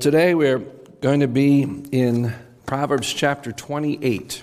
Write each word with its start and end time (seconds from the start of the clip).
Today 0.00 0.34
we're 0.34 0.60
going 1.02 1.20
to 1.20 1.28
be 1.28 1.60
in 1.92 2.32
Proverbs 2.64 3.12
chapter 3.12 3.52
28. 3.52 4.42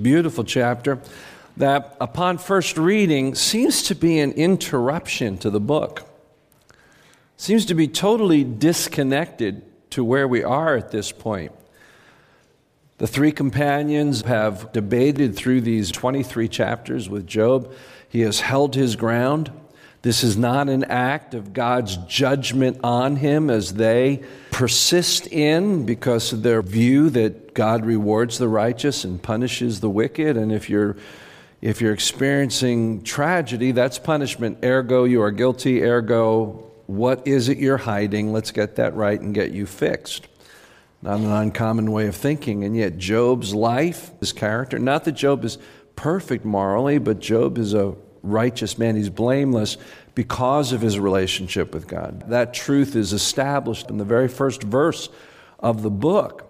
Beautiful 0.00 0.44
chapter 0.44 1.00
that, 1.56 1.96
upon 2.00 2.38
first 2.38 2.78
reading, 2.78 3.34
seems 3.34 3.82
to 3.88 3.96
be 3.96 4.20
an 4.20 4.30
interruption 4.30 5.38
to 5.38 5.50
the 5.50 5.58
book. 5.58 6.08
Seems 7.36 7.66
to 7.66 7.74
be 7.74 7.88
totally 7.88 8.44
disconnected 8.44 9.64
to 9.90 10.04
where 10.04 10.28
we 10.28 10.44
are 10.44 10.76
at 10.76 10.92
this 10.92 11.10
point. 11.10 11.50
The 12.98 13.08
three 13.08 13.32
companions 13.32 14.22
have 14.22 14.70
debated 14.70 15.34
through 15.34 15.62
these 15.62 15.90
23 15.90 16.46
chapters 16.46 17.08
with 17.08 17.26
Job. 17.26 17.74
He 18.08 18.20
has 18.20 18.38
held 18.38 18.76
his 18.76 18.94
ground. 18.94 19.50
This 20.02 20.22
is 20.22 20.36
not 20.36 20.68
an 20.68 20.84
act 20.84 21.34
of 21.34 21.52
God's 21.52 21.96
judgment 21.96 22.78
on 22.84 23.16
him 23.16 23.50
as 23.50 23.74
they 23.74 24.22
persist 24.60 25.26
in 25.28 25.86
because 25.86 26.34
of 26.34 26.42
their 26.42 26.60
view 26.60 27.08
that 27.08 27.54
God 27.54 27.86
rewards 27.86 28.36
the 28.36 28.46
righteous 28.46 29.04
and 29.04 29.22
punishes 29.22 29.80
the 29.80 29.88
wicked. 29.88 30.36
And 30.36 30.52
if 30.52 30.68
you're 30.68 30.98
if 31.62 31.80
you're 31.80 31.94
experiencing 31.94 33.02
tragedy, 33.02 33.72
that's 33.72 33.98
punishment. 33.98 34.58
Ergo, 34.62 35.04
you 35.04 35.22
are 35.22 35.30
guilty. 35.30 35.82
Ergo, 35.82 36.70
what 36.84 37.26
is 37.26 37.48
it 37.48 37.56
you're 37.56 37.78
hiding? 37.78 38.34
Let's 38.34 38.50
get 38.50 38.76
that 38.76 38.94
right 38.94 39.18
and 39.18 39.34
get 39.34 39.50
you 39.50 39.64
fixed. 39.64 40.28
Not 41.00 41.20
an 41.20 41.32
uncommon 41.32 41.90
way 41.90 42.06
of 42.06 42.14
thinking. 42.14 42.62
And 42.62 42.76
yet, 42.76 42.98
Job's 42.98 43.54
life, 43.54 44.10
his 44.20 44.34
character, 44.34 44.78
not 44.78 45.04
that 45.04 45.12
Job 45.12 45.42
is 45.42 45.56
perfect 45.96 46.44
morally, 46.44 46.98
but 46.98 47.18
Job 47.18 47.56
is 47.56 47.72
a 47.72 47.94
righteous 48.22 48.78
man. 48.78 48.96
He's 48.96 49.10
blameless 49.10 49.76
because 50.14 50.72
of 50.72 50.80
his 50.80 50.98
relationship 50.98 51.72
with 51.72 51.86
God. 51.86 52.28
That 52.28 52.52
truth 52.54 52.96
is 52.96 53.12
established 53.12 53.90
in 53.90 53.98
the 53.98 54.04
very 54.04 54.28
first 54.28 54.62
verse 54.62 55.08
of 55.58 55.82
the 55.82 55.90
book. 55.90 56.46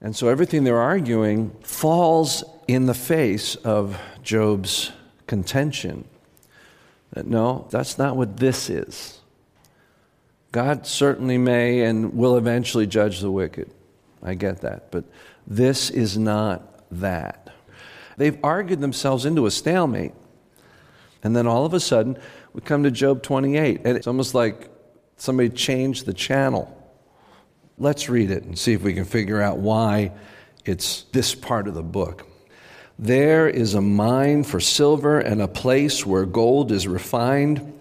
And 0.00 0.14
so 0.14 0.28
everything 0.28 0.64
they're 0.64 0.78
arguing 0.78 1.50
falls 1.62 2.44
in 2.68 2.86
the 2.86 2.94
face 2.94 3.54
of 3.56 4.00
Job's 4.22 4.92
contention 5.26 6.04
that 7.12 7.26
no, 7.26 7.66
that's 7.70 7.96
not 7.96 8.16
what 8.16 8.36
this 8.36 8.68
is. 8.68 9.20
God 10.52 10.86
certainly 10.86 11.38
may 11.38 11.82
and 11.82 12.14
will 12.14 12.36
eventually 12.36 12.86
judge 12.86 13.20
the 13.20 13.30
wicked. 13.30 13.70
I 14.22 14.34
get 14.34 14.60
that. 14.62 14.90
But 14.90 15.04
this 15.46 15.90
is 15.90 16.18
not 16.18 16.84
that. 16.90 17.50
They've 18.16 18.38
argued 18.42 18.80
themselves 18.80 19.24
into 19.24 19.46
a 19.46 19.50
stalemate. 19.50 20.12
And 21.24 21.34
then 21.34 21.46
all 21.46 21.64
of 21.64 21.72
a 21.74 21.80
sudden, 21.80 22.18
we 22.52 22.60
come 22.60 22.82
to 22.84 22.90
Job 22.90 23.22
28, 23.22 23.80
and 23.84 23.96
it's 23.96 24.06
almost 24.06 24.34
like 24.34 24.70
somebody 25.16 25.48
changed 25.48 26.04
the 26.04 26.12
channel. 26.12 26.70
Let's 27.78 28.08
read 28.08 28.30
it 28.30 28.44
and 28.44 28.58
see 28.58 28.74
if 28.74 28.82
we 28.82 28.92
can 28.92 29.06
figure 29.06 29.40
out 29.40 29.58
why 29.58 30.12
it's 30.64 31.04
this 31.12 31.34
part 31.34 31.66
of 31.66 31.74
the 31.74 31.82
book. 31.82 32.28
There 32.98 33.48
is 33.48 33.74
a 33.74 33.80
mine 33.80 34.44
for 34.44 34.60
silver 34.60 35.18
and 35.18 35.42
a 35.42 35.48
place 35.48 36.06
where 36.06 36.26
gold 36.26 36.70
is 36.70 36.86
refined. 36.86 37.72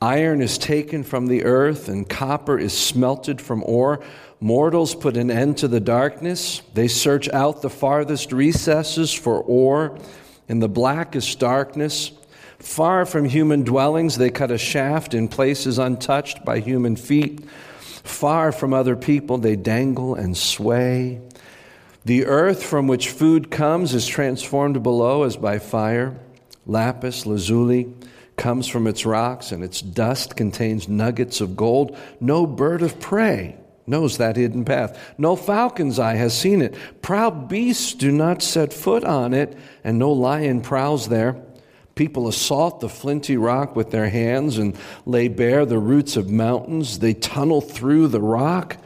Iron 0.00 0.40
is 0.40 0.58
taken 0.58 1.02
from 1.02 1.26
the 1.26 1.44
earth 1.44 1.88
and 1.88 2.08
copper 2.08 2.58
is 2.58 2.76
smelted 2.76 3.40
from 3.40 3.64
ore. 3.64 4.04
Mortals 4.40 4.94
put 4.94 5.16
an 5.16 5.30
end 5.30 5.58
to 5.58 5.68
the 5.68 5.80
darkness. 5.80 6.62
They 6.74 6.86
search 6.86 7.28
out 7.30 7.62
the 7.62 7.70
farthest 7.70 8.30
recesses 8.30 9.12
for 9.12 9.40
ore. 9.40 9.98
In 10.46 10.60
the 10.60 10.68
blackest 10.68 11.40
darkness, 11.40 12.12
Far 12.64 13.04
from 13.04 13.26
human 13.26 13.62
dwellings, 13.62 14.16
they 14.16 14.30
cut 14.30 14.50
a 14.50 14.56
shaft 14.56 15.12
in 15.12 15.28
places 15.28 15.78
untouched 15.78 16.46
by 16.46 16.60
human 16.60 16.96
feet. 16.96 17.44
Far 17.78 18.52
from 18.52 18.72
other 18.72 18.96
people, 18.96 19.36
they 19.36 19.54
dangle 19.54 20.14
and 20.14 20.34
sway. 20.34 21.20
The 22.06 22.24
earth 22.24 22.64
from 22.64 22.86
which 22.86 23.10
food 23.10 23.50
comes 23.50 23.92
is 23.94 24.06
transformed 24.06 24.82
below 24.82 25.24
as 25.24 25.36
by 25.36 25.58
fire. 25.58 26.18
Lapis 26.66 27.26
lazuli 27.26 27.92
comes 28.36 28.66
from 28.66 28.86
its 28.86 29.04
rocks, 29.04 29.52
and 29.52 29.62
its 29.62 29.82
dust 29.82 30.34
contains 30.34 30.88
nuggets 30.88 31.42
of 31.42 31.56
gold. 31.56 31.96
No 32.18 32.46
bird 32.46 32.80
of 32.80 32.98
prey 32.98 33.56
knows 33.86 34.16
that 34.16 34.36
hidden 34.36 34.64
path. 34.64 34.98
No 35.18 35.36
falcon's 35.36 35.98
eye 35.98 36.16
has 36.16 36.36
seen 36.36 36.62
it. 36.62 36.74
Proud 37.02 37.46
beasts 37.46 37.92
do 37.92 38.10
not 38.10 38.42
set 38.42 38.72
foot 38.72 39.04
on 39.04 39.34
it, 39.34 39.54
and 39.84 39.98
no 39.98 40.10
lion 40.10 40.62
prowls 40.62 41.08
there. 41.08 41.36
People 41.94 42.26
assault 42.26 42.80
the 42.80 42.88
flinty 42.88 43.36
rock 43.36 43.76
with 43.76 43.90
their 43.90 44.08
hands 44.08 44.58
and 44.58 44.76
lay 45.06 45.28
bare 45.28 45.64
the 45.64 45.78
roots 45.78 46.16
of 46.16 46.28
mountains. 46.28 46.98
They 46.98 47.14
tunnel 47.14 47.60
through 47.60 48.08
the 48.08 48.20
rock. 48.20 48.78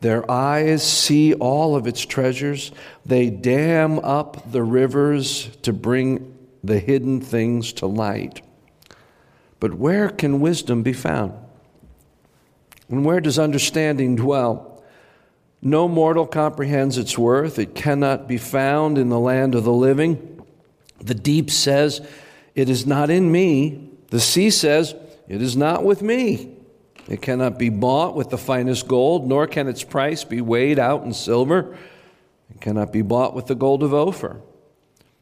Their 0.00 0.28
eyes 0.30 0.82
see 0.82 1.34
all 1.34 1.74
of 1.74 1.86
its 1.86 2.04
treasures. 2.04 2.72
They 3.04 3.30
dam 3.30 3.98
up 4.00 4.52
the 4.52 4.62
rivers 4.62 5.48
to 5.62 5.72
bring 5.72 6.36
the 6.62 6.78
hidden 6.78 7.20
things 7.20 7.72
to 7.74 7.86
light. 7.86 8.42
But 9.58 9.74
where 9.74 10.08
can 10.08 10.40
wisdom 10.40 10.82
be 10.82 10.92
found? 10.92 11.34
And 12.88 13.04
where 13.04 13.20
does 13.20 13.38
understanding 13.38 14.16
dwell? 14.16 14.82
No 15.62 15.86
mortal 15.86 16.26
comprehends 16.26 16.98
its 16.98 17.16
worth. 17.16 17.58
It 17.58 17.74
cannot 17.74 18.26
be 18.26 18.38
found 18.38 18.98
in 18.98 19.08
the 19.08 19.20
land 19.20 19.54
of 19.54 19.64
the 19.64 19.72
living. 19.72 20.44
The 20.98 21.14
deep 21.14 21.50
says, 21.50 22.00
it 22.54 22.68
is 22.68 22.86
not 22.86 23.10
in 23.10 23.30
me. 23.30 23.90
The 24.08 24.20
sea 24.20 24.50
says, 24.50 24.94
It 25.28 25.40
is 25.42 25.56
not 25.56 25.84
with 25.84 26.02
me. 26.02 26.56
It 27.08 27.20
cannot 27.20 27.58
be 27.58 27.68
bought 27.68 28.14
with 28.14 28.30
the 28.30 28.38
finest 28.38 28.86
gold, 28.86 29.26
nor 29.26 29.46
can 29.46 29.68
its 29.68 29.82
price 29.82 30.24
be 30.24 30.40
weighed 30.40 30.78
out 30.78 31.02
in 31.04 31.12
silver. 31.12 31.76
It 32.50 32.60
cannot 32.60 32.92
be 32.92 33.02
bought 33.02 33.34
with 33.34 33.46
the 33.46 33.54
gold 33.54 33.82
of 33.82 33.92
Ophir. 33.92 34.40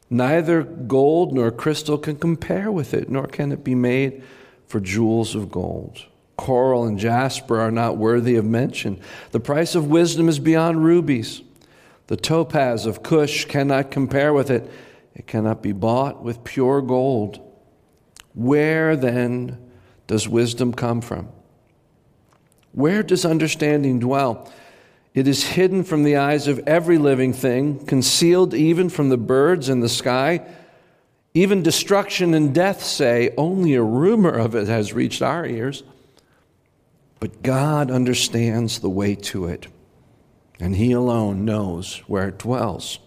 Neither 0.09 0.63
gold 0.63 1.33
nor 1.33 1.51
crystal 1.51 1.97
can 1.97 2.17
compare 2.17 2.71
with 2.71 2.93
it, 2.93 3.09
nor 3.09 3.27
can 3.27 3.51
it 3.51 3.63
be 3.63 3.75
made 3.75 4.23
for 4.67 4.79
jewels 4.79 5.35
of 5.35 5.49
gold. 5.49 6.05
Coral 6.37 6.85
and 6.85 6.99
jasper 6.99 7.59
are 7.59 7.71
not 7.71 7.97
worthy 7.97 8.35
of 8.35 8.45
mention. 8.45 8.99
The 9.31 9.39
price 9.39 9.73
of 9.73 9.87
wisdom 9.87 10.27
is 10.27 10.39
beyond 10.39 10.83
rubies. 10.83 11.41
The 12.07 12.17
topaz 12.17 12.85
of 12.85 13.03
Cush 13.03 13.45
cannot 13.45 13.89
compare 13.89 14.33
with 14.33 14.51
it. 14.51 14.69
It 15.13 15.27
cannot 15.27 15.61
be 15.61 15.71
bought 15.71 16.23
with 16.23 16.43
pure 16.43 16.81
gold. 16.81 17.39
Where 18.33 18.95
then 18.95 19.57
does 20.07 20.27
wisdom 20.27 20.73
come 20.73 21.01
from? 21.01 21.29
Where 22.71 23.03
does 23.03 23.25
understanding 23.25 23.99
dwell? 23.99 24.51
It 25.13 25.27
is 25.27 25.43
hidden 25.43 25.83
from 25.83 26.03
the 26.03 26.15
eyes 26.15 26.47
of 26.47 26.59
every 26.65 26.97
living 26.97 27.33
thing, 27.33 27.85
concealed 27.85 28.53
even 28.53 28.89
from 28.89 29.09
the 29.09 29.17
birds 29.17 29.67
in 29.67 29.81
the 29.81 29.89
sky. 29.89 30.45
Even 31.33 31.63
destruction 31.63 32.33
and 32.33 32.55
death 32.55 32.81
say, 32.81 33.33
only 33.37 33.73
a 33.73 33.83
rumor 33.83 34.31
of 34.31 34.55
it 34.55 34.67
has 34.67 34.93
reached 34.93 35.21
our 35.21 35.45
ears. 35.45 35.83
But 37.19 37.43
God 37.43 37.91
understands 37.91 38.79
the 38.79 38.89
way 38.89 39.15
to 39.15 39.45
it, 39.45 39.67
and 40.59 40.75
He 40.75 40.93
alone 40.93 41.43
knows 41.43 41.97
where 42.07 42.29
it 42.29 42.39
dwells. 42.39 42.99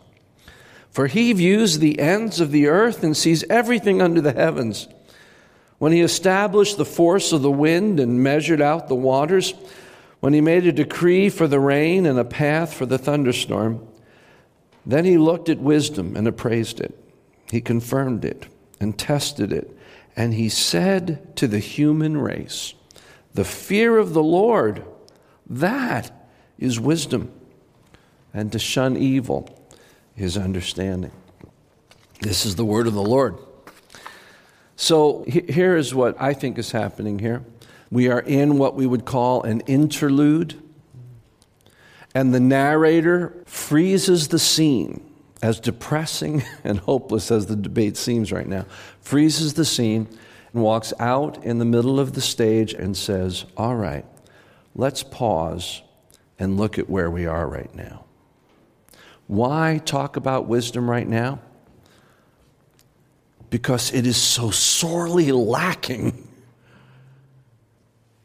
For 0.94 1.08
he 1.08 1.32
views 1.32 1.80
the 1.80 1.98
ends 1.98 2.38
of 2.38 2.52
the 2.52 2.68
earth 2.68 3.02
and 3.02 3.16
sees 3.16 3.42
everything 3.50 4.00
under 4.00 4.20
the 4.20 4.32
heavens. 4.32 4.86
When 5.78 5.90
he 5.90 6.00
established 6.00 6.76
the 6.76 6.84
force 6.84 7.32
of 7.32 7.42
the 7.42 7.50
wind 7.50 7.98
and 7.98 8.22
measured 8.22 8.62
out 8.62 8.86
the 8.86 8.94
waters, 8.94 9.54
when 10.20 10.34
he 10.34 10.40
made 10.40 10.64
a 10.66 10.72
decree 10.72 11.30
for 11.30 11.48
the 11.48 11.58
rain 11.58 12.06
and 12.06 12.16
a 12.16 12.24
path 12.24 12.72
for 12.72 12.86
the 12.86 12.96
thunderstorm, 12.96 13.84
then 14.86 15.04
he 15.04 15.18
looked 15.18 15.48
at 15.48 15.58
wisdom 15.58 16.14
and 16.14 16.28
appraised 16.28 16.80
it. 16.80 16.96
He 17.50 17.60
confirmed 17.60 18.24
it 18.24 18.46
and 18.78 18.96
tested 18.96 19.52
it. 19.52 19.76
And 20.14 20.32
he 20.32 20.48
said 20.48 21.36
to 21.38 21.48
the 21.48 21.58
human 21.58 22.18
race, 22.18 22.74
The 23.34 23.44
fear 23.44 23.98
of 23.98 24.12
the 24.12 24.22
Lord, 24.22 24.84
that 25.50 26.28
is 26.56 26.78
wisdom, 26.78 27.32
and 28.32 28.52
to 28.52 28.60
shun 28.60 28.96
evil 28.96 29.63
his 30.14 30.36
understanding. 30.36 31.12
This 32.20 32.46
is 32.46 32.56
the 32.56 32.64
word 32.64 32.86
of 32.86 32.94
the 32.94 33.02
Lord. 33.02 33.36
So 34.76 35.24
here 35.26 35.76
is 35.76 35.94
what 35.94 36.20
I 36.20 36.34
think 36.34 36.58
is 36.58 36.72
happening 36.72 37.18
here. 37.18 37.44
We 37.90 38.08
are 38.08 38.20
in 38.20 38.58
what 38.58 38.74
we 38.74 38.86
would 38.86 39.04
call 39.04 39.42
an 39.42 39.60
interlude, 39.60 40.60
and 42.14 42.34
the 42.34 42.40
narrator 42.40 43.34
freezes 43.46 44.28
the 44.28 44.38
scene, 44.38 45.04
as 45.42 45.60
depressing 45.60 46.42
and 46.64 46.78
hopeless 46.78 47.30
as 47.30 47.46
the 47.46 47.56
debate 47.56 47.96
seems 47.96 48.32
right 48.32 48.48
now, 48.48 48.66
freezes 49.00 49.54
the 49.54 49.64
scene 49.64 50.08
and 50.52 50.62
walks 50.62 50.92
out 50.98 51.44
in 51.44 51.58
the 51.58 51.64
middle 51.64 52.00
of 52.00 52.14
the 52.14 52.20
stage 52.20 52.74
and 52.74 52.96
says, 52.96 53.44
All 53.56 53.76
right, 53.76 54.04
let's 54.74 55.02
pause 55.02 55.82
and 56.38 56.56
look 56.56 56.78
at 56.78 56.90
where 56.90 57.10
we 57.10 57.26
are 57.26 57.46
right 57.46 57.72
now. 57.74 58.04
Why 59.26 59.80
talk 59.84 60.16
about 60.16 60.46
wisdom 60.46 60.88
right 60.88 61.08
now? 61.08 61.40
Because 63.50 63.92
it 63.92 64.06
is 64.06 64.16
so 64.16 64.50
sorely 64.50 65.32
lacking. 65.32 66.28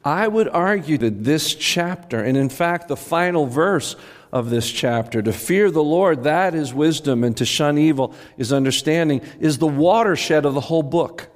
I 0.04 0.28
would 0.28 0.50
argue 0.50 0.98
that 1.00 1.24
this 1.24 1.54
chapter, 1.54 2.24
and 2.24 2.38
in 2.38 2.50
fact 2.50 2.88
the 2.88 2.98
final 2.98 3.46
verse 3.46 3.96
of 4.32 4.50
this 4.50 4.72
chapter, 4.72 5.22
to 5.22 5.34
fear 5.34 5.72
the 5.72 5.84
Lord, 5.84 6.24
that 6.24 6.56
is 6.56 6.74
wisdom, 6.74 7.24
and 7.24 7.36
to 7.38 7.46
shun 7.46 7.78
evil 7.78 8.14
is 8.38 8.54
understanding, 8.54 9.22
is 9.40 9.58
the 9.58 9.68
watershed 9.68 10.46
of 10.46 10.54
the 10.54 10.62
whole 10.62 10.84
book. 10.84 11.28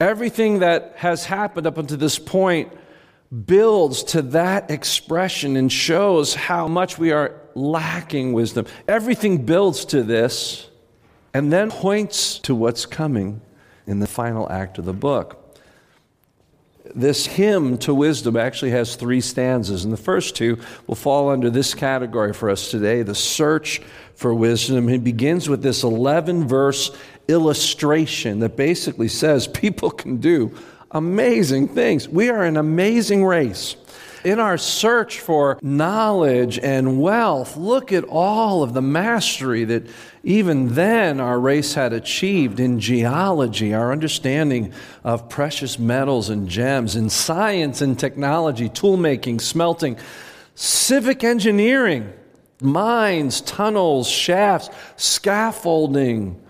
Everything 0.00 0.60
that 0.60 0.94
has 0.96 1.26
happened 1.26 1.66
up 1.66 1.78
until 1.78 1.96
this 1.96 2.18
point 2.18 2.72
builds 3.32 4.02
to 4.02 4.22
that 4.22 4.70
expression 4.70 5.56
and 5.56 5.72
shows 5.72 6.34
how 6.34 6.68
much 6.68 6.98
we 6.98 7.12
are 7.12 7.40
lacking 7.54 8.32
wisdom. 8.32 8.66
Everything 8.86 9.44
builds 9.44 9.86
to 9.86 10.02
this 10.02 10.68
and 11.32 11.52
then 11.52 11.70
points 11.70 12.38
to 12.40 12.54
what's 12.54 12.84
coming 12.84 13.40
in 13.86 14.00
the 14.00 14.06
final 14.06 14.50
act 14.52 14.78
of 14.78 14.84
the 14.84 14.92
book. 14.92 15.38
This 16.94 17.24
hymn 17.24 17.78
to 17.78 17.94
wisdom 17.94 18.36
actually 18.36 18.72
has 18.72 18.96
three 18.96 19.22
stanzas, 19.22 19.84
and 19.84 19.92
the 19.92 19.98
first 19.98 20.36
two 20.36 20.58
will 20.86 20.94
fall 20.94 21.30
under 21.30 21.48
this 21.48 21.72
category 21.72 22.34
for 22.34 22.50
us 22.50 22.70
today 22.70 23.02
the 23.02 23.14
search 23.14 23.80
for 24.14 24.34
wisdom. 24.34 24.90
It 24.90 25.02
begins 25.02 25.48
with 25.48 25.62
this 25.62 25.84
11 25.84 26.46
verse 26.48 26.90
illustration 27.28 28.40
that 28.40 28.56
basically 28.56 29.08
says 29.08 29.46
people 29.48 29.90
can 29.90 30.18
do 30.18 30.54
amazing 30.92 31.68
things. 31.68 32.08
We 32.08 32.28
are 32.28 32.44
an 32.44 32.56
amazing 32.56 33.24
race. 33.24 33.76
In 34.24 34.38
our 34.38 34.56
search 34.56 35.18
for 35.18 35.58
knowledge 35.62 36.56
and 36.60 37.00
wealth, 37.00 37.56
look 37.56 37.92
at 37.92 38.04
all 38.04 38.62
of 38.62 38.72
the 38.72 38.82
mastery 38.82 39.64
that 39.64 39.88
even 40.22 40.74
then 40.74 41.18
our 41.18 41.40
race 41.40 41.74
had 41.74 41.92
achieved 41.92 42.60
in 42.60 42.78
geology, 42.78 43.74
our 43.74 43.90
understanding 43.90 44.72
of 45.02 45.28
precious 45.28 45.76
metals 45.76 46.30
and 46.30 46.48
gems, 46.48 46.94
in 46.94 47.10
science 47.10 47.80
and 47.80 47.98
technology, 47.98 48.68
tool 48.68 48.96
making, 48.96 49.40
smelting, 49.40 49.98
civic 50.54 51.24
engineering, 51.24 52.12
mines, 52.60 53.40
tunnels, 53.40 54.08
shafts, 54.08 54.70
scaffolding, 54.96 56.40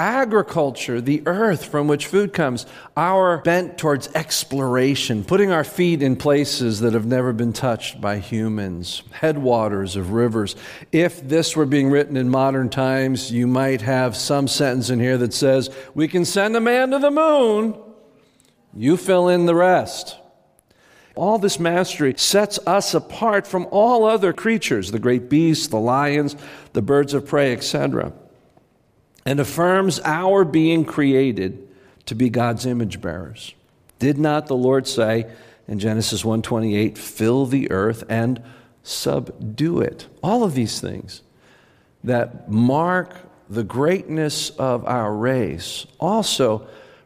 agriculture, 0.00 0.98
the 0.98 1.22
earth 1.26 1.66
from 1.66 1.86
which 1.86 2.06
food 2.06 2.32
comes, 2.32 2.64
our 2.96 3.42
bent 3.42 3.76
towards 3.76 4.08
exploration, 4.14 5.22
putting 5.22 5.52
our 5.52 5.62
feet 5.62 6.02
in 6.02 6.16
places 6.16 6.80
that 6.80 6.94
have 6.94 7.04
never 7.04 7.34
been 7.34 7.52
touched 7.52 8.00
by 8.00 8.18
humans, 8.18 9.02
headwaters 9.10 9.96
of 9.96 10.12
rivers. 10.12 10.56
If 10.90 11.28
this 11.28 11.54
were 11.54 11.66
being 11.66 11.90
written 11.90 12.16
in 12.16 12.30
modern 12.30 12.70
times, 12.70 13.30
you 13.30 13.46
might 13.46 13.82
have 13.82 14.16
some 14.16 14.48
sentence 14.48 14.88
in 14.88 15.00
here 15.00 15.18
that 15.18 15.34
says, 15.34 15.68
We 15.94 16.08
can 16.08 16.24
send 16.24 16.56
a 16.56 16.60
man 16.60 16.92
to 16.92 16.98
the 16.98 17.10
moon. 17.10 17.78
You 18.72 18.96
fill 18.96 19.28
in 19.28 19.44
the 19.44 19.54
rest. 19.54 20.16
All 21.14 21.38
this 21.38 21.60
mastery 21.60 22.14
sets 22.16 22.58
us 22.66 22.94
apart 22.94 23.46
from 23.46 23.68
all 23.70 24.06
other 24.06 24.32
creatures, 24.32 24.92
the 24.92 24.98
great 24.98 25.28
beasts, 25.28 25.66
the 25.66 25.78
lions, 25.78 26.36
the 26.72 26.80
birds 26.80 27.12
of 27.12 27.26
prey, 27.26 27.52
etc 27.52 28.14
and 29.24 29.40
affirms 29.40 30.00
our 30.04 30.44
being 30.44 30.84
created 30.84 31.68
to 32.06 32.14
be 32.14 32.30
God's 32.30 32.66
image 32.66 33.00
bearers. 33.00 33.54
Did 33.98 34.18
not 34.18 34.46
the 34.46 34.56
Lord 34.56 34.86
say 34.86 35.26
in 35.68 35.78
Genesis 35.78 36.24
1:28, 36.24 36.98
"Fill 36.98 37.46
the 37.46 37.70
earth 37.70 38.02
and 38.08 38.40
subdue 38.82 39.80
it"? 39.80 40.06
All 40.22 40.42
of 40.42 40.54
these 40.54 40.80
things 40.80 41.22
that 42.02 42.50
mark 42.50 43.14
the 43.48 43.64
greatness 43.64 44.50
of 44.50 44.84
our 44.86 45.14
race 45.14 45.86
also 45.98 46.62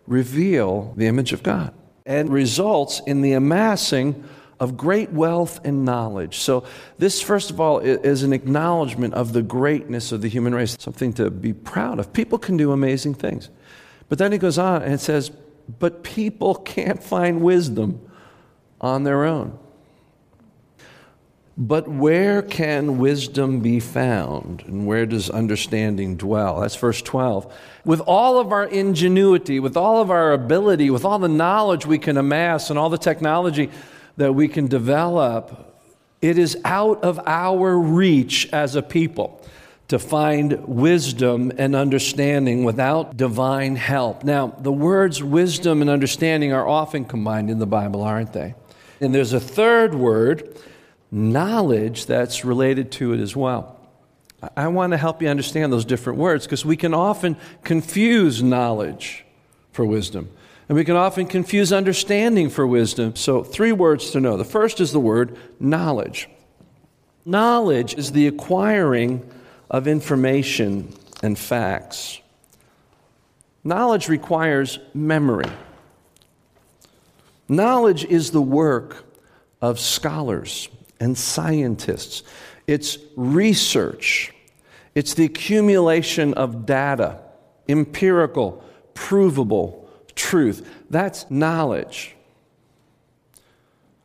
reveal 0.06 0.92
the 0.96 1.06
image 1.06 1.32
of 1.32 1.42
God 1.42 1.72
and 2.06 2.28
results 2.30 3.00
in 3.06 3.22
the 3.22 3.32
amassing 3.32 4.22
of 4.64 4.76
great 4.76 5.12
wealth 5.12 5.60
and 5.64 5.84
knowledge. 5.84 6.38
So, 6.38 6.64
this, 6.98 7.20
first 7.20 7.50
of 7.50 7.60
all, 7.60 7.78
is 7.78 8.24
an 8.24 8.32
acknowledgement 8.32 9.14
of 9.14 9.32
the 9.32 9.42
greatness 9.42 10.10
of 10.10 10.22
the 10.22 10.28
human 10.28 10.54
race, 10.54 10.76
something 10.80 11.12
to 11.14 11.30
be 11.30 11.52
proud 11.52 12.00
of. 12.00 12.12
People 12.12 12.38
can 12.38 12.56
do 12.56 12.72
amazing 12.72 13.14
things. 13.14 13.50
But 14.08 14.18
then 14.18 14.32
he 14.32 14.38
goes 14.38 14.58
on 14.58 14.82
and 14.82 15.00
says, 15.00 15.30
but 15.78 16.02
people 16.02 16.54
can't 16.54 17.02
find 17.02 17.40
wisdom 17.40 18.00
on 18.80 19.04
their 19.04 19.24
own. 19.24 19.58
But 21.56 21.86
where 21.86 22.42
can 22.42 22.98
wisdom 22.98 23.60
be 23.60 23.78
found? 23.78 24.64
And 24.66 24.86
where 24.86 25.06
does 25.06 25.30
understanding 25.30 26.16
dwell? 26.16 26.60
That's 26.60 26.74
verse 26.74 27.00
12. 27.00 27.52
With 27.84 28.00
all 28.00 28.40
of 28.40 28.50
our 28.50 28.64
ingenuity, 28.64 29.60
with 29.60 29.76
all 29.76 30.00
of 30.00 30.10
our 30.10 30.32
ability, 30.32 30.90
with 30.90 31.04
all 31.04 31.20
the 31.20 31.28
knowledge 31.28 31.86
we 31.86 31.98
can 31.98 32.16
amass 32.16 32.70
and 32.70 32.78
all 32.78 32.90
the 32.90 32.98
technology 32.98 33.70
that 34.16 34.34
we 34.34 34.48
can 34.48 34.66
develop, 34.66 35.76
it 36.22 36.38
is 36.38 36.56
out 36.64 37.02
of 37.02 37.20
our 37.26 37.78
reach 37.78 38.48
as 38.52 38.76
a 38.76 38.82
people 38.82 39.40
to 39.88 39.98
find 39.98 40.66
wisdom 40.66 41.52
and 41.58 41.76
understanding 41.76 42.64
without 42.64 43.16
divine 43.16 43.76
help. 43.76 44.24
Now, 44.24 44.48
the 44.58 44.72
words 44.72 45.22
wisdom 45.22 45.82
and 45.82 45.90
understanding 45.90 46.52
are 46.52 46.66
often 46.66 47.04
combined 47.04 47.50
in 47.50 47.58
the 47.58 47.66
Bible, 47.66 48.02
aren't 48.02 48.32
they? 48.32 48.54
And 49.00 49.14
there's 49.14 49.32
a 49.32 49.40
third 49.40 49.94
word, 49.94 50.56
knowledge, 51.10 52.06
that's 52.06 52.44
related 52.44 52.92
to 52.92 53.12
it 53.12 53.20
as 53.20 53.36
well. 53.36 53.78
I 54.56 54.68
want 54.68 54.92
to 54.92 54.96
help 54.96 55.22
you 55.22 55.28
understand 55.28 55.72
those 55.72 55.84
different 55.84 56.18
words 56.18 56.44
because 56.46 56.64
we 56.64 56.76
can 56.76 56.94
often 56.94 57.36
confuse 57.62 58.42
knowledge 58.42 59.24
for 59.72 59.84
wisdom. 59.84 60.30
And 60.68 60.76
we 60.76 60.84
can 60.84 60.96
often 60.96 61.26
confuse 61.26 61.72
understanding 61.72 62.48
for 62.48 62.66
wisdom. 62.66 63.16
So, 63.16 63.42
three 63.42 63.72
words 63.72 64.10
to 64.12 64.20
know. 64.20 64.36
The 64.36 64.44
first 64.44 64.80
is 64.80 64.92
the 64.92 65.00
word 65.00 65.36
knowledge. 65.60 66.28
Knowledge 67.24 67.94
is 67.94 68.12
the 68.12 68.26
acquiring 68.26 69.28
of 69.70 69.86
information 69.86 70.94
and 71.22 71.38
facts. 71.38 72.20
Knowledge 73.62 74.08
requires 74.08 74.78
memory. 74.92 75.50
Knowledge 77.48 78.04
is 78.04 78.30
the 78.30 78.42
work 78.42 79.04
of 79.60 79.80
scholars 79.80 80.68
and 81.00 81.16
scientists. 81.16 82.22
It's 82.66 82.98
research. 83.16 84.32
It's 84.94 85.14
the 85.14 85.24
accumulation 85.24 86.34
of 86.34 86.66
data, 86.66 87.20
empirical, 87.68 88.62
provable, 88.94 89.83
truth. 90.14 90.68
That's 90.90 91.30
knowledge. 91.30 92.14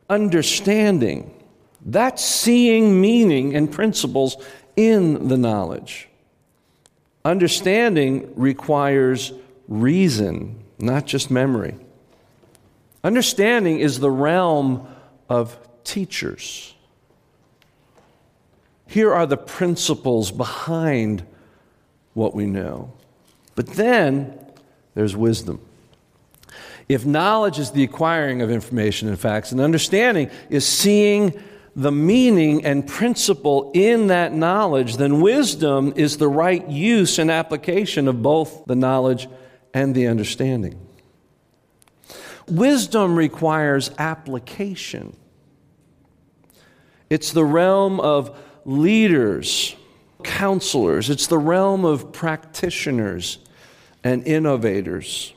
Understanding. 0.08 1.34
That's 1.84 2.24
seeing 2.24 3.00
meaning 3.00 3.54
and 3.54 3.70
principles 3.70 4.36
in 4.76 5.28
the 5.28 5.36
knowledge. 5.36 6.08
Understanding 7.24 8.32
requires 8.34 9.32
reason, 9.68 10.62
not 10.78 11.06
just 11.06 11.30
memory. 11.30 11.74
Understanding 13.04 13.78
is 13.78 14.00
the 14.00 14.10
realm 14.10 14.86
of 15.28 15.58
teachers. 15.84 16.74
Here 18.86 19.14
are 19.14 19.26
the 19.26 19.36
principles 19.36 20.30
behind 20.30 21.24
what 22.14 22.34
we 22.34 22.46
know. 22.46 22.92
But 23.54 23.68
then 23.68 24.38
there's 24.94 25.14
wisdom. 25.16 25.60
If 26.90 27.06
knowledge 27.06 27.60
is 27.60 27.70
the 27.70 27.84
acquiring 27.84 28.42
of 28.42 28.50
information 28.50 29.06
and 29.06 29.16
facts, 29.16 29.52
and 29.52 29.60
understanding 29.60 30.28
is 30.48 30.66
seeing 30.66 31.40
the 31.76 31.92
meaning 31.92 32.64
and 32.64 32.84
principle 32.84 33.70
in 33.74 34.08
that 34.08 34.32
knowledge, 34.34 34.96
then 34.96 35.20
wisdom 35.20 35.92
is 35.94 36.16
the 36.16 36.26
right 36.26 36.68
use 36.68 37.20
and 37.20 37.30
application 37.30 38.08
of 38.08 38.22
both 38.22 38.64
the 38.64 38.74
knowledge 38.74 39.28
and 39.72 39.94
the 39.94 40.08
understanding. 40.08 40.84
Wisdom 42.48 43.14
requires 43.14 43.92
application. 43.96 45.16
It's 47.08 47.30
the 47.30 47.44
realm 47.44 48.00
of 48.00 48.36
leaders, 48.64 49.76
counselors, 50.24 51.08
it's 51.08 51.28
the 51.28 51.38
realm 51.38 51.84
of 51.84 52.10
practitioners 52.10 53.38
and 54.02 54.26
innovators. 54.26 55.34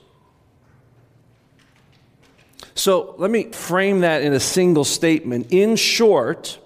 So 2.76 3.16
let 3.18 3.30
me 3.30 3.52
frame 3.52 4.02
that 4.02 4.22
in 4.22 4.34
a 4.34 4.40
single 4.40 4.84
statement. 4.84 5.48
In 5.52 5.76
short, 5.76 6.60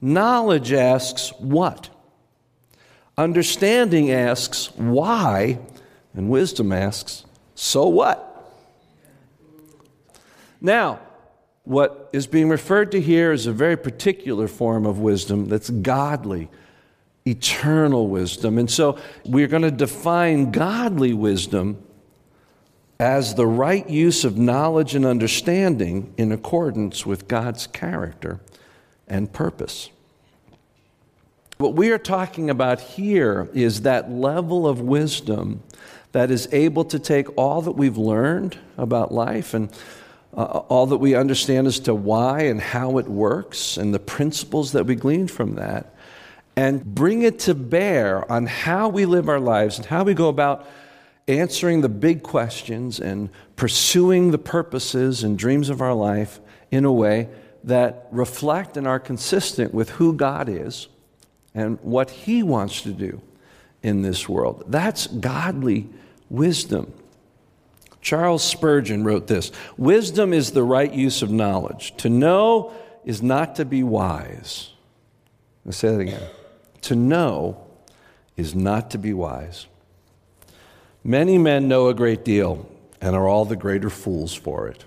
knowledge 0.00 0.72
asks 0.72 1.32
what? 1.38 1.88
Understanding 3.18 4.10
asks 4.10 4.70
why, 4.76 5.58
and 6.14 6.28
wisdom 6.30 6.72
asks, 6.72 7.24
so 7.54 7.86
what? 7.86 8.28
Now, 10.60 11.00
what 11.64 12.08
is 12.12 12.26
being 12.26 12.48
referred 12.48 12.92
to 12.92 13.00
here 13.00 13.32
is 13.32 13.46
a 13.46 13.52
very 13.52 13.76
particular 13.76 14.48
form 14.48 14.86
of 14.86 14.98
wisdom 14.98 15.48
that's 15.48 15.70
godly, 15.70 16.48
eternal 17.26 18.08
wisdom. 18.08 18.58
And 18.58 18.70
so 18.70 18.98
we're 19.24 19.48
going 19.48 19.62
to 19.62 19.70
define 19.70 20.50
godly 20.50 21.12
wisdom 21.12 21.82
as 23.02 23.34
the 23.34 23.48
right 23.48 23.90
use 23.90 24.24
of 24.24 24.38
knowledge 24.38 24.94
and 24.94 25.04
understanding 25.04 26.14
in 26.16 26.30
accordance 26.30 27.04
with 27.04 27.26
God's 27.26 27.66
character 27.66 28.38
and 29.08 29.32
purpose. 29.32 29.90
What 31.58 31.74
we 31.74 31.90
are 31.90 31.98
talking 31.98 32.48
about 32.48 32.80
here 32.80 33.50
is 33.54 33.82
that 33.82 34.08
level 34.08 34.68
of 34.68 34.80
wisdom 34.80 35.64
that 36.12 36.30
is 36.30 36.48
able 36.52 36.84
to 36.84 36.98
take 37.00 37.36
all 37.36 37.60
that 37.62 37.72
we've 37.72 37.96
learned 37.98 38.56
about 38.78 39.10
life 39.10 39.52
and 39.52 39.68
uh, 40.36 40.44
all 40.44 40.86
that 40.86 40.98
we 40.98 41.16
understand 41.16 41.66
as 41.66 41.80
to 41.80 41.96
why 41.96 42.42
and 42.42 42.60
how 42.60 42.98
it 42.98 43.08
works 43.08 43.78
and 43.78 43.92
the 43.92 43.98
principles 43.98 44.70
that 44.70 44.86
we 44.86 44.94
glean 44.94 45.26
from 45.26 45.56
that 45.56 45.92
and 46.54 46.84
bring 46.84 47.22
it 47.22 47.40
to 47.40 47.54
bear 47.56 48.30
on 48.30 48.46
how 48.46 48.88
we 48.88 49.06
live 49.06 49.28
our 49.28 49.40
lives 49.40 49.78
and 49.78 49.86
how 49.86 50.04
we 50.04 50.14
go 50.14 50.28
about 50.28 50.68
answering 51.28 51.80
the 51.80 51.88
big 51.88 52.22
questions 52.22 53.00
and 53.00 53.30
pursuing 53.56 54.30
the 54.30 54.38
purposes 54.38 55.22
and 55.22 55.38
dreams 55.38 55.70
of 55.70 55.80
our 55.80 55.94
life 55.94 56.40
in 56.70 56.84
a 56.84 56.92
way 56.92 57.28
that 57.64 58.08
reflect 58.10 58.76
and 58.76 58.88
are 58.88 58.98
consistent 58.98 59.72
with 59.72 59.90
who 59.90 60.14
God 60.14 60.48
is 60.48 60.88
and 61.54 61.78
what 61.82 62.10
He 62.10 62.42
wants 62.42 62.82
to 62.82 62.92
do 62.92 63.20
in 63.82 64.02
this 64.02 64.28
world. 64.28 64.64
That's 64.66 65.06
godly 65.06 65.88
wisdom. 66.28 66.92
Charles 68.00 68.42
Spurgeon 68.42 69.04
wrote 69.04 69.28
this 69.28 69.52
Wisdom 69.76 70.32
is 70.32 70.50
the 70.50 70.64
right 70.64 70.92
use 70.92 71.22
of 71.22 71.30
knowledge. 71.30 71.96
To 71.98 72.08
know 72.08 72.72
is 73.04 73.22
not 73.22 73.56
to 73.56 73.64
be 73.64 73.82
wise. 73.82 74.70
Let's 75.64 75.78
say 75.78 75.90
that 75.90 76.00
again. 76.00 76.22
To 76.82 76.96
know 76.96 77.64
is 78.36 78.54
not 78.54 78.90
to 78.90 78.98
be 78.98 79.12
wise. 79.12 79.66
Many 81.04 81.38
men 81.38 81.68
know 81.68 81.88
a 81.88 81.94
great 81.94 82.24
deal 82.24 82.68
and 83.00 83.16
are 83.16 83.26
all 83.26 83.44
the 83.44 83.56
greater 83.56 83.90
fools 83.90 84.34
for 84.34 84.68
it. 84.68 84.84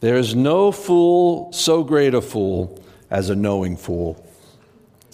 There 0.00 0.16
is 0.16 0.34
no 0.34 0.72
fool 0.72 1.52
so 1.52 1.82
great 1.82 2.14
a 2.14 2.20
fool 2.20 2.82
as 3.10 3.28
a 3.28 3.36
knowing 3.36 3.76
fool. 3.76 4.24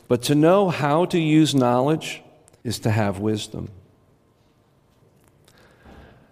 But 0.08 0.22
to 0.24 0.34
know 0.34 0.68
how 0.68 1.04
to 1.06 1.18
use 1.18 1.54
knowledge 1.54 2.22
is 2.64 2.78
to 2.80 2.90
have 2.90 3.18
wisdom. 3.18 3.70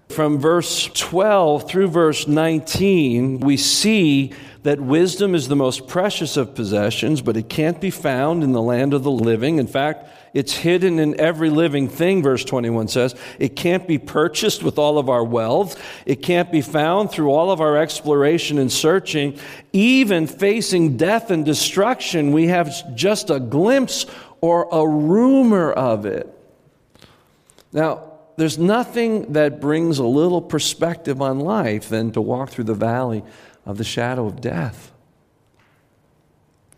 From 0.08 0.38
verse 0.38 0.86
12 0.94 1.68
through 1.68 1.88
verse 1.88 2.26
19, 2.26 3.40
we 3.40 3.56
see 3.56 4.32
that 4.62 4.80
wisdom 4.80 5.34
is 5.34 5.48
the 5.48 5.56
most 5.56 5.86
precious 5.86 6.36
of 6.36 6.54
possessions, 6.54 7.20
but 7.20 7.36
it 7.36 7.48
can't 7.48 7.80
be 7.80 7.90
found 7.90 8.42
in 8.42 8.52
the 8.52 8.62
land 8.62 8.94
of 8.94 9.02
the 9.02 9.10
living. 9.10 9.58
In 9.58 9.66
fact, 9.66 10.08
it's 10.36 10.52
hidden 10.52 10.98
in 10.98 11.18
every 11.18 11.48
living 11.48 11.88
thing, 11.88 12.22
verse 12.22 12.44
21 12.44 12.88
says. 12.88 13.14
It 13.38 13.56
can't 13.56 13.88
be 13.88 13.96
purchased 13.96 14.62
with 14.62 14.78
all 14.78 14.98
of 14.98 15.08
our 15.08 15.24
wealth. 15.24 15.82
It 16.04 16.16
can't 16.16 16.52
be 16.52 16.60
found 16.60 17.10
through 17.10 17.30
all 17.30 17.50
of 17.50 17.62
our 17.62 17.78
exploration 17.78 18.58
and 18.58 18.70
searching. 18.70 19.38
Even 19.72 20.26
facing 20.26 20.98
death 20.98 21.30
and 21.30 21.42
destruction, 21.42 22.32
we 22.32 22.48
have 22.48 22.94
just 22.94 23.30
a 23.30 23.40
glimpse 23.40 24.04
or 24.42 24.68
a 24.70 24.86
rumor 24.86 25.72
of 25.72 26.04
it. 26.04 26.30
Now, 27.72 28.12
there's 28.36 28.58
nothing 28.58 29.32
that 29.32 29.58
brings 29.58 29.98
a 29.98 30.04
little 30.04 30.42
perspective 30.42 31.22
on 31.22 31.40
life 31.40 31.88
than 31.88 32.12
to 32.12 32.20
walk 32.20 32.50
through 32.50 32.64
the 32.64 32.74
valley 32.74 33.24
of 33.64 33.78
the 33.78 33.84
shadow 33.84 34.26
of 34.26 34.42
death. 34.42 34.92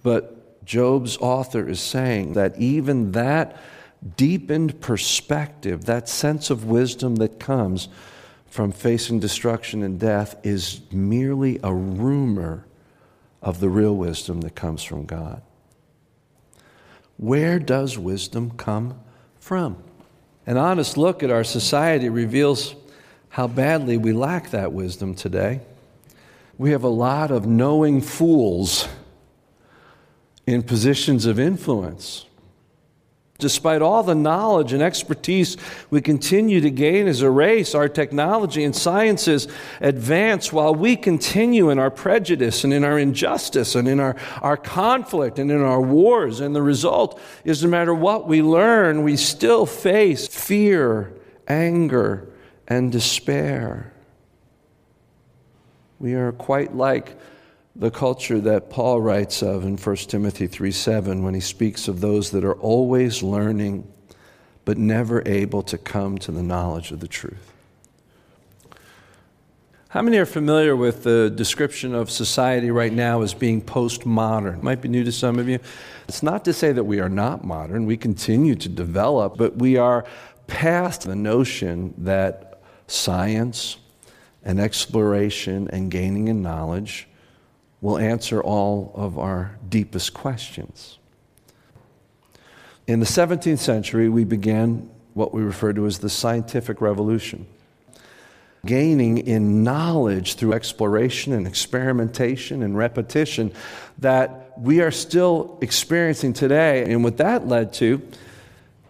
But 0.05 0.38
Job's 0.69 1.17
author 1.17 1.67
is 1.67 1.81
saying 1.81 2.35
that 2.35 2.59
even 2.59 3.13
that 3.13 3.57
deepened 4.19 4.83
perspective, 4.83 5.87
that 5.87 6.11
sense 6.11 6.51
of 6.51 6.67
wisdom 6.67 7.17
that 7.17 7.41
comes 7.41 7.89
from 8.45 8.71
facing 8.71 9.19
destruction 9.19 9.83
and 9.83 9.99
death, 9.99 10.37
is 10.43 10.83
merely 10.93 11.59
a 11.65 11.73
rumor 11.73 12.67
of 13.41 13.61
the 13.61 13.71
real 13.71 13.97
wisdom 13.97 14.43
that 14.43 14.55
comes 14.55 14.85
from 14.85 15.07
God. 15.07 15.41
Where 17.17 17.59
does 17.59 17.97
wisdom 17.97 18.51
come 18.51 19.01
from? 19.41 19.83
An 20.47 20.59
honest 20.59 20.99
look 20.99 21.23
at 21.23 21.31
our 21.31 21.45
society 21.45 22.11
reveals 22.11 22.75
how 23.31 23.47
badly 23.47 23.97
we 23.97 24.13
lack 24.13 24.51
that 24.51 24.75
wisdom 24.75 25.15
today. 25.15 25.63
We 26.59 26.73
have 26.73 26.85
a 26.85 26.89
lot 26.89 27.31
of 27.31 27.47
knowing 27.47 28.03
fools 28.03 28.87
in 30.49 30.63
positions 30.63 31.27
of 31.27 31.39
influence. 31.39 32.25
Despite 33.39 33.83
all 33.83 34.03
the 34.03 34.17
knowledge 34.17 34.73
and 34.73 34.83
expertise 34.83 35.57
we 35.91 36.01
continue 36.01 36.61
to 36.61 36.71
gain 36.71 37.07
as 37.07 37.21
a 37.21 37.31
race, 37.31 37.75
our 37.75 37.89
technology 37.89 38.65
and 38.65 38.75
sciences 38.75 39.47
advance 39.81 40.53
while 40.53 40.75
we 40.75 40.97
continue 40.97 41.71
in 41.71 41.79
our 41.79 41.91
prejudice 41.91 42.65
and 42.65 42.73
in 42.73 42.83
our 42.83 42.99
injustice 42.99 43.77
and 43.77 43.87
in 43.87 44.01
our, 44.01 44.17
our 44.43 44.57
conflict 44.57 45.39
and 45.39 45.53
in 45.53 45.61
our 45.61 45.81
wars. 45.81 46.41
And 46.41 46.57
the 46.57 46.63
result 46.63 47.21
is 47.45 47.63
no 47.63 47.69
matter 47.69 47.95
what 47.95 48.27
we 48.27 48.43
learn, 48.43 49.05
we 49.05 49.17
still 49.17 49.67
face 49.67 50.27
fear, 50.27 51.13
anger, 51.47 52.27
and 52.67 52.91
despair. 52.91 53.93
We 56.01 56.15
are 56.15 56.33
quite 56.33 56.75
like 56.75 57.17
the 57.79 57.91
culture 57.93 58.41
that 58.41 58.71
Paul 58.71 59.01
writes 59.01 59.41
of 59.41 59.65
in 59.65 59.77
1 59.77 59.97
Timothy 59.97 60.49
3 60.49 60.73
7 60.73 61.23
when 61.23 61.33
he 61.33 61.41
speaks 61.41 61.87
of 61.87 62.01
those 62.01 62.33
that 62.33 62.45
are 62.45 62.55
always 62.55 63.23
learning 63.23 63.91
but 64.65 64.77
never 64.77 65.23
able 65.27 65.63
to 65.63 65.79
come 65.79 66.19
to 66.19 66.33
the 66.33 66.43
knowledge 66.43 66.91
of 66.91 67.01
the 67.01 67.09
truth. 67.09 67.53
How 69.91 70.03
many 70.03 70.19
are 70.19 70.27
familiar 70.27 70.77
with 70.77 71.05
the 71.05 71.31
description 71.31 71.95
of 71.95 72.11
society 72.11 72.71
right 72.71 72.93
now 72.93 73.23
as 73.23 73.33
being 73.33 73.63
postmodern? 73.63 74.63
Might 74.63 74.83
be 74.83 74.89
new 74.89 75.05
to 75.05 75.13
some 75.13 75.39
of 75.39 75.49
you. 75.49 75.61
It's 76.07 76.23
not 76.23 76.45
to 76.45 76.53
say 76.53 76.73
that 76.73 76.85
we 76.85 77.01
are 77.01 77.09
not 77.09 77.45
modern, 77.45 77.87
we 77.87 77.97
continue 77.97 78.55
to 78.57 78.69
develop, 78.69 79.39
but 79.39 79.57
we 79.57 79.79
are 79.79 80.05
past 80.47 81.03
the 81.03 81.17
notion 81.17 81.95
that 81.99 82.61
science 82.87 83.79
and 84.45 84.61
exploration 84.61 85.69
and 85.73 85.91
gaining 85.91 86.29
in 86.29 86.43
knowledge 86.43 87.09
will 87.81 87.99
answer 87.99 88.43
all 88.43 88.93
of 88.95 89.19
our 89.19 89.57
deepest 89.69 90.15
questions. 90.15 90.99
In 92.87 93.01
the 93.01 93.07
17th 93.07 93.59
century, 93.59 94.09
we 94.09 94.25
began 94.25 94.91
what 95.15 95.35
we 95.35 95.43
refer 95.43 95.73
to 95.73 95.87
as 95.87 95.99
the 95.99 96.09
scientific 96.09 96.81
revolution. 96.81 97.47
Gaining 98.67 99.19
in 99.19 99.63
knowledge 99.63 100.35
through 100.35 100.55
exploration 100.55 101.33
and 101.33 101.47
experimentation 101.47 102.63
and 102.63 102.77
repetition 102.77 103.53
that 103.99 104.59
we 104.59 104.81
are 104.81 104.91
still 104.91 105.59
experiencing 105.61 106.33
today. 106.33 106.91
And 106.91 107.05
what 107.05 107.19
that 107.19 107.47
led 107.47 107.73
to 107.75 108.03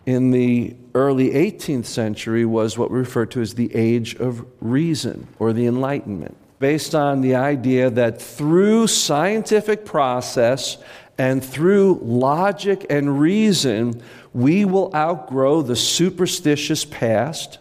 in 0.07 0.31
the 0.31 0.75
early 0.95 1.31
18th 1.31 1.85
century 1.85 2.47
was 2.47 2.79
what 2.79 2.91
we 2.91 2.99
refer 2.99 3.27
to 3.27 3.43
as 3.43 3.55
the 3.55 3.75
age 3.75 4.15
of 4.15 4.47
reason 4.61 5.29
or 5.39 5.53
the 5.53 5.67
Enlightenment 5.67 6.37
based 6.59 6.95
on 6.95 7.21
the 7.21 7.35
idea 7.35 7.91
that 7.91 8.21
through 8.21 8.87
scientific 8.87 9.85
process 9.85 10.79
and 11.17 11.45
through 11.45 12.01
logic 12.03 12.87
and 12.91 13.21
reason, 13.21 14.03
we 14.33 14.65
will 14.65 14.95
outgrow 14.95 15.63
the 15.63 15.77
superstitious 15.77 16.85
past 16.85 17.59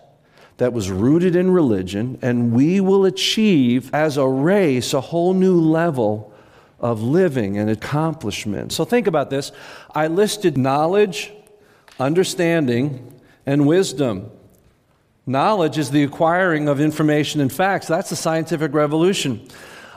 that 0.58 0.74
was 0.74 0.90
rooted 0.90 1.36
in 1.36 1.52
religion, 1.52 2.18
and 2.22 2.52
we 2.52 2.80
will 2.80 3.06
achieve 3.06 3.94
as 3.94 4.18
a 4.18 4.28
race 4.28 4.94
a 4.94 5.02
whole 5.02 5.34
new 5.34 5.60
level 5.60 6.34
of 6.80 7.02
living 7.02 7.58
and 7.58 7.70
accomplishment. 7.70 8.72
So 8.72 8.86
think 8.86 9.08
about 9.08 9.30
this. 9.30 9.52
I 9.94 10.08
listed 10.08 10.58
knowledge, 10.58 11.32
understanding, 12.00 13.14
and 13.46 13.68
wisdom. 13.68 14.32
Knowledge 15.28 15.78
is 15.78 15.92
the 15.92 16.04
acquiring 16.04 16.70
of 16.70 16.80
information 16.80 17.42
and 17.42 17.52
facts. 17.52 17.86
That's 17.86 18.10
the 18.10 18.16
scientific 18.16 18.74
revolution. 18.74 19.46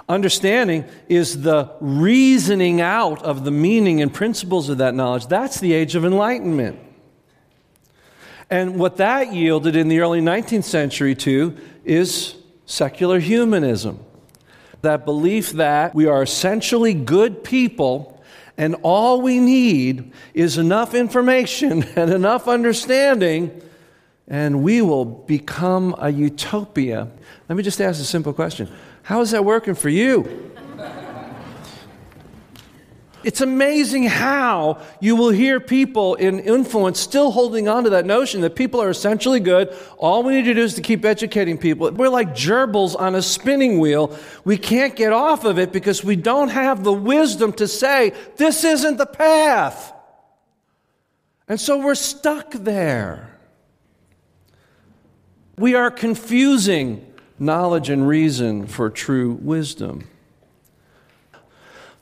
Understanding 0.08 0.84
is 1.08 1.42
the 1.42 1.70
reasoning 1.80 2.80
out 2.80 3.22
of 3.22 3.44
the 3.44 3.52
meaning 3.52 4.02
and 4.02 4.12
principles 4.12 4.68
of 4.68 4.78
that 4.78 4.92
knowledge. 4.92 5.28
That's 5.28 5.60
the 5.60 5.72
age 5.72 5.94
of 5.94 6.04
enlightenment. 6.04 6.80
And 8.50 8.80
what 8.80 8.96
that 8.96 9.32
yielded 9.32 9.76
in 9.76 9.86
the 9.86 10.00
early 10.00 10.20
19th 10.20 10.64
century, 10.64 11.14
too, 11.14 11.56
is 11.84 12.34
secular 12.66 13.20
humanism. 13.20 14.04
That 14.82 15.04
belief 15.04 15.52
that 15.52 15.94
we 15.94 16.06
are 16.06 16.24
essentially 16.24 16.92
good 16.92 17.44
people 17.44 18.20
and 18.56 18.74
all 18.82 19.22
we 19.22 19.38
need 19.38 20.12
is 20.34 20.58
enough 20.58 20.92
information 20.92 21.82
and 21.96 22.12
enough 22.12 22.48
understanding 22.48 23.62
and 24.28 24.62
we 24.62 24.82
will 24.82 25.04
become 25.04 25.94
a 25.98 26.10
utopia. 26.10 27.08
Let 27.48 27.56
me 27.56 27.62
just 27.62 27.80
ask 27.80 28.00
a 28.00 28.04
simple 28.04 28.32
question 28.32 28.70
How 29.02 29.20
is 29.20 29.32
that 29.32 29.44
working 29.44 29.74
for 29.74 29.88
you? 29.88 30.50
It's 33.22 33.42
amazing 33.42 34.04
how 34.04 34.80
you 34.98 35.14
will 35.14 35.28
hear 35.28 35.60
people 35.60 36.14
in 36.14 36.40
influence 36.40 36.98
still 36.98 37.30
holding 37.30 37.68
on 37.68 37.84
to 37.84 37.90
that 37.90 38.06
notion 38.06 38.40
that 38.40 38.56
people 38.56 38.80
are 38.80 38.88
essentially 38.88 39.40
good. 39.40 39.76
All 39.98 40.22
we 40.22 40.32
need 40.32 40.44
to 40.44 40.54
do 40.54 40.62
is 40.62 40.74
to 40.74 40.80
keep 40.80 41.04
educating 41.04 41.58
people. 41.58 41.90
We're 41.90 42.08
like 42.08 42.30
gerbils 42.30 42.98
on 42.98 43.14
a 43.14 43.20
spinning 43.20 43.78
wheel. 43.78 44.16
We 44.44 44.56
can't 44.56 44.96
get 44.96 45.12
off 45.12 45.44
of 45.44 45.58
it 45.58 45.70
because 45.70 46.02
we 46.02 46.16
don't 46.16 46.48
have 46.48 46.82
the 46.82 46.94
wisdom 46.94 47.52
to 47.54 47.68
say, 47.68 48.14
this 48.36 48.64
isn't 48.64 48.96
the 48.96 49.06
path. 49.06 49.92
And 51.46 51.60
so 51.60 51.78
we're 51.78 51.96
stuck 51.96 52.52
there. 52.52 53.29
We 55.60 55.74
are 55.74 55.90
confusing 55.90 57.04
knowledge 57.38 57.90
and 57.90 58.08
reason 58.08 58.66
for 58.66 58.88
true 58.88 59.32
wisdom. 59.42 60.08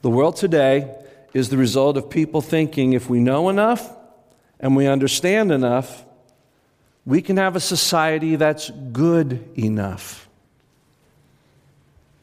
The 0.00 0.11
world 0.11 0.37
today 0.37 0.95
is 1.35 1.49
the 1.49 1.57
result 1.57 1.97
of 1.97 2.09
people 2.09 2.41
thinking 2.41 2.93
if 2.93 3.11
we 3.11 3.19
know 3.19 3.49
enough 3.49 3.91
and 4.61 4.77
we 4.77 4.87
understand 4.87 5.50
enough, 5.50 6.05
we 7.05 7.21
can 7.21 7.37
have 7.37 7.57
a 7.57 7.61
society 7.61 8.37
that's 8.37 8.71
good 8.71 9.45
enough. 9.59 10.29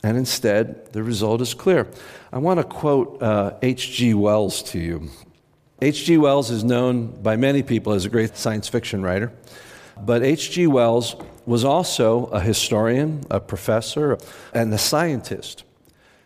And 0.03 0.15
instead, 0.15 0.93
the 0.93 1.03
result 1.03 1.41
is 1.41 1.53
clear. 1.53 1.85
I 2.31 2.37
want 2.37 2.61
to 2.61 2.63
quote 2.63 3.21
H.G. 3.61 4.13
Uh, 4.13 4.17
Wells 4.17 4.63
to 4.71 4.79
you. 4.79 5.09
H.G. 5.81 6.17
Wells 6.17 6.49
is 6.49 6.63
known 6.63 7.07
by 7.07 7.35
many 7.35 7.61
people 7.61 7.91
as 7.91 8.05
a 8.05 8.09
great 8.09 8.37
science 8.37 8.69
fiction 8.69 9.03
writer, 9.03 9.33
but 9.99 10.23
H.G. 10.23 10.67
Wells 10.67 11.15
was 11.45 11.63
also 11.63 12.25
a 12.27 12.39
historian, 12.39 13.23
a 13.29 13.39
professor, 13.39 14.17
and 14.53 14.73
a 14.73 14.77
scientist. 14.77 15.63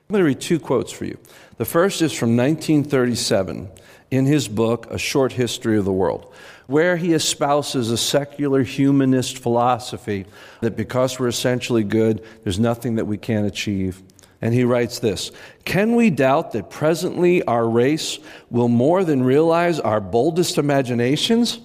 I'm 0.09 0.13
going 0.13 0.21
to 0.21 0.25
read 0.25 0.41
two 0.41 0.59
quotes 0.59 0.91
for 0.91 1.05
you. 1.05 1.17
The 1.57 1.65
first 1.65 2.01
is 2.01 2.13
from 2.13 2.35
1937 2.35 3.69
in 4.11 4.25
his 4.25 4.47
book, 4.47 4.87
A 4.89 4.97
Short 4.97 5.33
History 5.33 5.77
of 5.77 5.85
the 5.85 5.93
World, 5.93 6.33
where 6.67 6.97
he 6.97 7.13
espouses 7.13 7.91
a 7.91 7.97
secular 7.97 8.63
humanist 8.63 9.37
philosophy 9.37 10.25
that 10.61 10.75
because 10.75 11.19
we're 11.19 11.27
essentially 11.27 11.83
good, 11.83 12.23
there's 12.43 12.59
nothing 12.59 12.95
that 12.95 13.05
we 13.05 13.17
can't 13.17 13.45
achieve. 13.45 14.01
And 14.41 14.53
he 14.53 14.63
writes 14.63 14.99
this 14.99 15.31
Can 15.65 15.95
we 15.95 16.09
doubt 16.09 16.53
that 16.53 16.69
presently 16.69 17.43
our 17.43 17.67
race 17.67 18.19
will 18.49 18.69
more 18.69 19.03
than 19.03 19.21
realize 19.21 19.79
our 19.79 19.99
boldest 19.99 20.57
imaginations? 20.57 21.59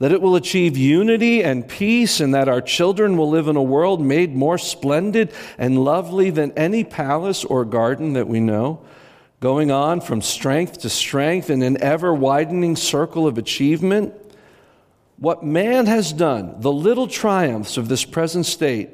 That 0.00 0.12
it 0.12 0.20
will 0.20 0.34
achieve 0.34 0.76
unity 0.76 1.44
and 1.44 1.68
peace, 1.68 2.18
and 2.18 2.34
that 2.34 2.48
our 2.48 2.60
children 2.60 3.16
will 3.16 3.30
live 3.30 3.46
in 3.46 3.54
a 3.56 3.62
world 3.62 4.00
made 4.02 4.34
more 4.34 4.58
splendid 4.58 5.32
and 5.56 5.84
lovely 5.84 6.30
than 6.30 6.52
any 6.52 6.82
palace 6.82 7.44
or 7.44 7.64
garden 7.64 8.14
that 8.14 8.26
we 8.26 8.40
know? 8.40 8.82
going 9.40 9.70
on 9.70 10.00
from 10.02 10.20
strength 10.20 10.78
to 10.80 10.90
strength 10.90 11.50
in 11.50 11.62
an 11.62 11.82
ever 11.82 12.14
widening 12.14 12.76
circle 12.76 13.26
of 13.26 13.38
achievement. 13.38 14.14
What 15.16 15.42
man 15.42 15.86
has 15.86 16.12
done, 16.12 16.60
the 16.60 16.72
little 16.72 17.08
triumphs 17.08 17.76
of 17.76 17.88
this 17.88 18.04
present 18.04 18.46
state, 18.46 18.90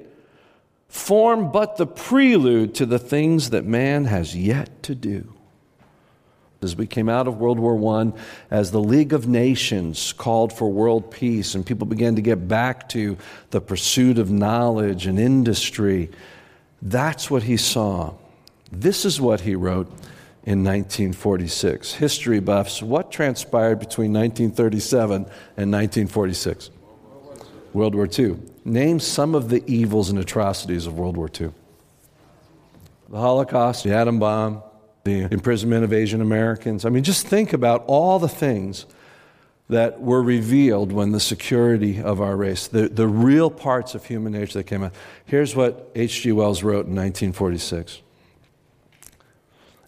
form 0.88 1.50
but 1.50 1.76
the 1.76 1.86
prelude 1.86 2.74
to 2.76 2.86
the 2.86 2.98
things 2.98 3.50
that 3.50 3.64
man 3.64 4.04
has 4.04 4.36
yet 4.36 4.82
to 4.84 4.94
do. 4.94 5.35
As 6.66 6.74
we 6.74 6.88
came 6.88 7.08
out 7.08 7.28
of 7.28 7.38
World 7.38 7.60
War 7.60 8.00
I, 8.00 8.12
as 8.50 8.72
the 8.72 8.80
League 8.80 9.12
of 9.12 9.28
Nations 9.28 10.12
called 10.12 10.52
for 10.52 10.68
world 10.68 11.12
peace, 11.12 11.54
and 11.54 11.64
people 11.64 11.86
began 11.86 12.16
to 12.16 12.20
get 12.20 12.48
back 12.48 12.88
to 12.88 13.16
the 13.50 13.60
pursuit 13.60 14.18
of 14.18 14.32
knowledge 14.32 15.06
and 15.06 15.16
industry, 15.16 16.10
that's 16.82 17.30
what 17.30 17.44
he 17.44 17.56
saw. 17.56 18.14
This 18.72 19.04
is 19.04 19.20
what 19.20 19.42
he 19.42 19.54
wrote 19.54 19.86
in 20.42 20.64
1946. 20.64 21.92
History 21.92 22.40
buffs, 22.40 22.82
what 22.82 23.12
transpired 23.12 23.78
between 23.78 24.12
1937 24.12 25.14
and 25.56 25.72
1946? 25.72 26.70
World 27.74 27.94
War 27.94 28.08
II. 28.18 28.38
Name 28.64 28.98
some 28.98 29.36
of 29.36 29.50
the 29.50 29.62
evils 29.72 30.10
and 30.10 30.18
atrocities 30.18 30.88
of 30.88 30.98
World 30.98 31.16
War 31.16 31.30
II 31.40 31.52
the 33.08 33.18
Holocaust, 33.18 33.84
the 33.84 33.94
atom 33.94 34.18
bomb, 34.18 34.62
the 35.06 35.32
imprisonment 35.32 35.84
of 35.84 35.92
Asian 35.92 36.20
Americans. 36.20 36.84
I 36.84 36.90
mean, 36.90 37.02
just 37.02 37.26
think 37.26 37.54
about 37.54 37.84
all 37.86 38.18
the 38.18 38.28
things 38.28 38.84
that 39.68 40.00
were 40.00 40.22
revealed 40.22 40.92
when 40.92 41.12
the 41.12 41.20
security 41.20 42.00
of 42.00 42.20
our 42.20 42.36
race, 42.36 42.66
the, 42.66 42.88
the 42.88 43.08
real 43.08 43.50
parts 43.50 43.94
of 43.94 44.04
human 44.04 44.32
nature 44.32 44.58
that 44.58 44.64
came 44.64 44.84
out. 44.84 44.92
Here's 45.24 45.56
what 45.56 45.90
H.G. 45.94 46.30
Wells 46.32 46.62
wrote 46.62 46.86
in 46.86 46.94
1946 46.94 48.02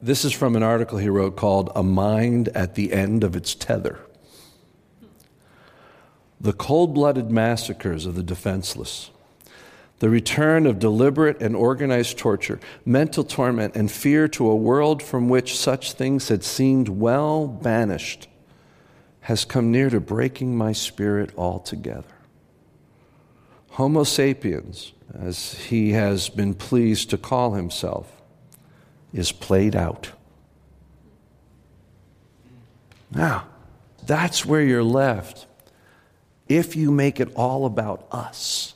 this 0.00 0.24
is 0.24 0.33
from 0.33 0.54
an 0.54 0.62
article 0.62 0.98
he 0.98 1.09
wrote 1.09 1.37
called 1.37 1.72
A 1.74 1.83
Mind 1.83 2.48
at 2.50 2.76
the 2.76 2.92
End 2.92 3.24
of 3.24 3.35
Its 3.35 3.54
Tether. 3.54 3.98
The 6.40 6.52
cold 6.52 6.94
blooded 6.94 7.33
massacres 7.33 8.07
of 8.07 8.14
the 8.14 8.22
defenseless, 8.22 9.11
the 9.98 10.08
return 10.08 10.66
of 10.66 10.78
deliberate 10.78 11.40
and 11.42 11.56
organized 11.56 12.18
torture, 12.18 12.61
mental 12.84 13.24
torment, 13.24 13.74
and 13.74 13.90
fear 13.90 14.28
to 14.28 14.48
a 14.48 14.56
world 14.56 15.02
from 15.02 15.28
which 15.28 15.58
such 15.58 15.92
things 15.92 16.28
had 16.28 16.44
seemed 16.44 16.88
well 16.88 17.48
banished, 17.48 18.28
has 19.22 19.44
come 19.44 19.72
near 19.72 19.90
to 19.90 20.00
breaking 20.00 20.56
my 20.56 20.72
spirit 20.72 21.30
altogether. 21.37 22.04
Homo 23.70 24.04
sapiens, 24.04 24.92
as 25.18 25.54
he 25.54 25.92
has 25.92 26.28
been 26.28 26.54
pleased 26.54 27.11
to 27.11 27.18
call 27.18 27.54
himself, 27.54 28.22
is 29.12 29.32
played 29.32 29.74
out. 29.74 30.12
Now, 33.11 33.46
that's 34.06 34.44
where 34.44 34.62
you're 34.62 34.82
left. 34.82 35.46
If 36.48 36.76
you 36.76 36.90
make 36.90 37.20
it 37.20 37.32
all 37.34 37.66
about 37.66 38.06
us, 38.11 38.74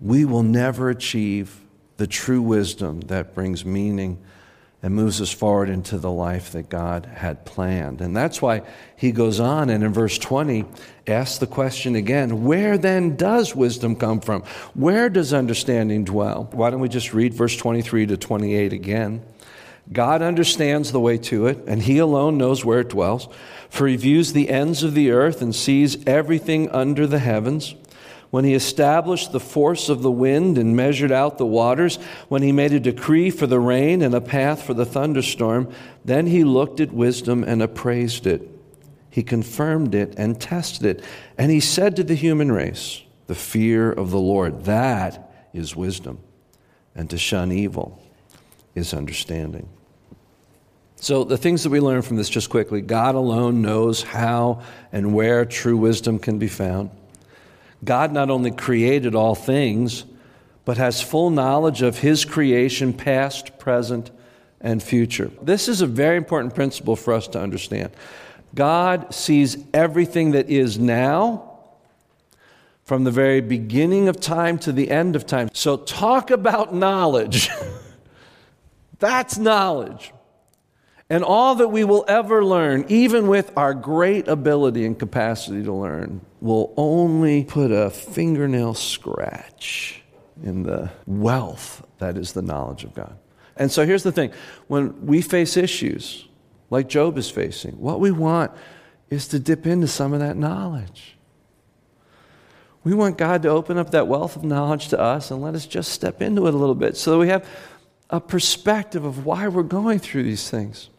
we 0.00 0.24
will 0.24 0.42
never 0.42 0.90
achieve 0.90 1.60
the 1.96 2.06
true 2.06 2.42
wisdom 2.42 3.00
that 3.02 3.34
brings 3.34 3.64
meaning 3.64 4.18
and 4.80 4.94
moves 4.94 5.20
us 5.20 5.32
forward 5.32 5.68
into 5.68 5.98
the 5.98 6.10
life 6.10 6.52
that 6.52 6.68
God 6.68 7.06
had 7.06 7.44
planned. 7.44 8.00
And 8.00 8.16
that's 8.16 8.40
why 8.40 8.62
he 8.96 9.10
goes 9.10 9.40
on 9.40 9.70
and 9.70 9.82
in 9.82 9.92
verse 9.92 10.16
20 10.18 10.64
asks 11.08 11.38
the 11.38 11.48
question 11.48 11.96
again 11.96 12.44
where 12.44 12.78
then 12.78 13.16
does 13.16 13.56
wisdom 13.56 13.96
come 13.96 14.20
from? 14.20 14.42
Where 14.74 15.08
does 15.08 15.34
understanding 15.34 16.04
dwell? 16.04 16.48
Why 16.52 16.70
don't 16.70 16.80
we 16.80 16.88
just 16.88 17.12
read 17.12 17.34
verse 17.34 17.56
23 17.56 18.06
to 18.06 18.16
28 18.16 18.72
again? 18.72 19.22
God 19.90 20.22
understands 20.22 20.92
the 20.92 21.00
way 21.00 21.16
to 21.16 21.46
it, 21.46 21.64
and 21.66 21.82
He 21.82 21.96
alone 21.96 22.36
knows 22.36 22.62
where 22.62 22.80
it 22.80 22.90
dwells. 22.90 23.26
For 23.70 23.88
He 23.88 23.96
views 23.96 24.34
the 24.34 24.50
ends 24.50 24.82
of 24.82 24.94
the 24.94 25.10
earth 25.10 25.40
and 25.40 25.54
sees 25.54 26.06
everything 26.06 26.68
under 26.70 27.06
the 27.06 27.18
heavens 27.18 27.74
when 28.30 28.44
he 28.44 28.54
established 28.54 29.32
the 29.32 29.40
force 29.40 29.88
of 29.88 30.02
the 30.02 30.10
wind 30.10 30.58
and 30.58 30.76
measured 30.76 31.12
out 31.12 31.38
the 31.38 31.46
waters, 31.46 31.96
when 32.28 32.42
he 32.42 32.52
made 32.52 32.72
a 32.72 32.80
decree 32.80 33.30
for 33.30 33.46
the 33.46 33.60
rain 33.60 34.02
and 34.02 34.14
a 34.14 34.20
path 34.20 34.62
for 34.62 34.74
the 34.74 34.84
thunderstorm, 34.84 35.72
then 36.04 36.26
he 36.26 36.44
looked 36.44 36.80
at 36.80 36.92
wisdom 36.92 37.42
and 37.42 37.62
appraised 37.62 38.26
it. 38.26 38.48
He 39.10 39.22
confirmed 39.22 39.94
it 39.94 40.14
and 40.18 40.40
tested 40.40 40.84
it. 40.84 41.04
And 41.38 41.50
he 41.50 41.60
said 41.60 41.96
to 41.96 42.04
the 42.04 42.14
human 42.14 42.52
race, 42.52 43.02
The 43.26 43.34
fear 43.34 43.90
of 43.90 44.10
the 44.10 44.20
Lord, 44.20 44.64
that 44.64 45.48
is 45.54 45.74
wisdom. 45.74 46.18
And 46.94 47.08
to 47.10 47.18
shun 47.18 47.50
evil 47.50 48.02
is 48.74 48.92
understanding. 48.92 49.68
So, 51.00 51.22
the 51.24 51.36
things 51.36 51.62
that 51.62 51.70
we 51.70 51.78
learn 51.78 52.02
from 52.02 52.16
this 52.16 52.28
just 52.28 52.50
quickly 52.50 52.80
God 52.80 53.14
alone 53.14 53.62
knows 53.62 54.02
how 54.02 54.62
and 54.92 55.14
where 55.14 55.44
true 55.44 55.76
wisdom 55.76 56.18
can 56.18 56.38
be 56.38 56.48
found. 56.48 56.90
God 57.84 58.12
not 58.12 58.30
only 58.30 58.50
created 58.50 59.14
all 59.14 59.34
things, 59.34 60.04
but 60.64 60.76
has 60.76 61.00
full 61.00 61.30
knowledge 61.30 61.82
of 61.82 61.98
his 61.98 62.24
creation, 62.24 62.92
past, 62.92 63.58
present, 63.58 64.10
and 64.60 64.82
future. 64.82 65.30
This 65.40 65.68
is 65.68 65.80
a 65.80 65.86
very 65.86 66.16
important 66.16 66.54
principle 66.54 66.96
for 66.96 67.14
us 67.14 67.28
to 67.28 67.40
understand. 67.40 67.90
God 68.54 69.14
sees 69.14 69.56
everything 69.72 70.32
that 70.32 70.50
is 70.50 70.78
now 70.78 71.44
from 72.84 73.04
the 73.04 73.10
very 73.10 73.40
beginning 73.40 74.08
of 74.08 74.18
time 74.18 74.58
to 74.58 74.72
the 74.72 74.90
end 74.90 75.14
of 75.14 75.26
time. 75.26 75.50
So, 75.52 75.76
talk 75.76 76.30
about 76.30 76.74
knowledge. 76.74 77.50
That's 78.98 79.38
knowledge. 79.38 80.12
And 81.10 81.24
all 81.24 81.54
that 81.56 81.68
we 81.68 81.84
will 81.84 82.04
ever 82.06 82.44
learn, 82.44 82.84
even 82.88 83.28
with 83.28 83.50
our 83.56 83.72
great 83.72 84.28
ability 84.28 84.84
and 84.84 84.98
capacity 84.98 85.62
to 85.64 85.72
learn, 85.72 86.20
will 86.40 86.74
only 86.76 87.44
put 87.44 87.70
a 87.70 87.88
fingernail 87.90 88.74
scratch 88.74 90.02
in 90.42 90.64
the 90.64 90.90
wealth 91.06 91.86
that 91.98 92.16
is 92.18 92.32
the 92.32 92.42
knowledge 92.42 92.84
of 92.84 92.94
God. 92.94 93.16
And 93.56 93.72
so 93.72 93.86
here's 93.86 94.02
the 94.02 94.12
thing 94.12 94.32
when 94.68 95.06
we 95.06 95.22
face 95.22 95.56
issues 95.56 96.28
like 96.70 96.88
Job 96.88 97.16
is 97.16 97.30
facing, 97.30 97.72
what 97.80 98.00
we 98.00 98.10
want 98.10 98.52
is 99.08 99.28
to 99.28 99.38
dip 99.38 99.66
into 99.66 99.88
some 99.88 100.12
of 100.12 100.20
that 100.20 100.36
knowledge. 100.36 101.16
We 102.84 102.94
want 102.94 103.18
God 103.18 103.42
to 103.42 103.48
open 103.48 103.78
up 103.78 103.90
that 103.92 104.06
wealth 104.06 104.36
of 104.36 104.44
knowledge 104.44 104.88
to 104.88 105.00
us 105.00 105.30
and 105.30 105.40
let 105.40 105.54
us 105.54 105.66
just 105.66 105.92
step 105.92 106.20
into 106.20 106.46
it 106.46 106.54
a 106.54 106.56
little 106.56 106.74
bit 106.74 106.96
so 106.96 107.12
that 107.12 107.18
we 107.18 107.28
have 107.28 107.48
a 108.10 108.20
perspective 108.20 109.04
of 109.04 109.24
why 109.24 109.48
we're 109.48 109.62
going 109.62 109.98
through 109.98 110.22
these 110.22 110.48
things. 110.48 110.90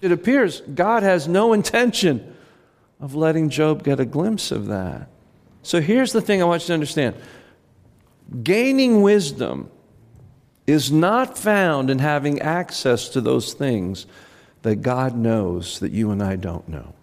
It 0.00 0.12
appears 0.12 0.60
God 0.60 1.02
has 1.02 1.28
no 1.28 1.52
intention 1.52 2.36
of 3.00 3.14
letting 3.14 3.48
Job 3.48 3.82
get 3.82 4.00
a 4.00 4.04
glimpse 4.04 4.50
of 4.50 4.66
that. 4.66 5.08
So 5.62 5.80
here's 5.80 6.12
the 6.12 6.20
thing 6.22 6.40
I 6.42 6.46
want 6.46 6.62
you 6.62 6.68
to 6.68 6.74
understand 6.74 7.16
gaining 8.42 9.02
wisdom 9.02 9.70
is 10.66 10.92
not 10.92 11.36
found 11.36 11.90
in 11.90 11.98
having 11.98 12.40
access 12.40 13.08
to 13.08 13.20
those 13.20 13.54
things 13.54 14.06
that 14.62 14.76
God 14.76 15.16
knows 15.16 15.80
that 15.80 15.90
you 15.90 16.10
and 16.10 16.22
I 16.22 16.36
don't 16.36 16.68
know. 16.68 16.94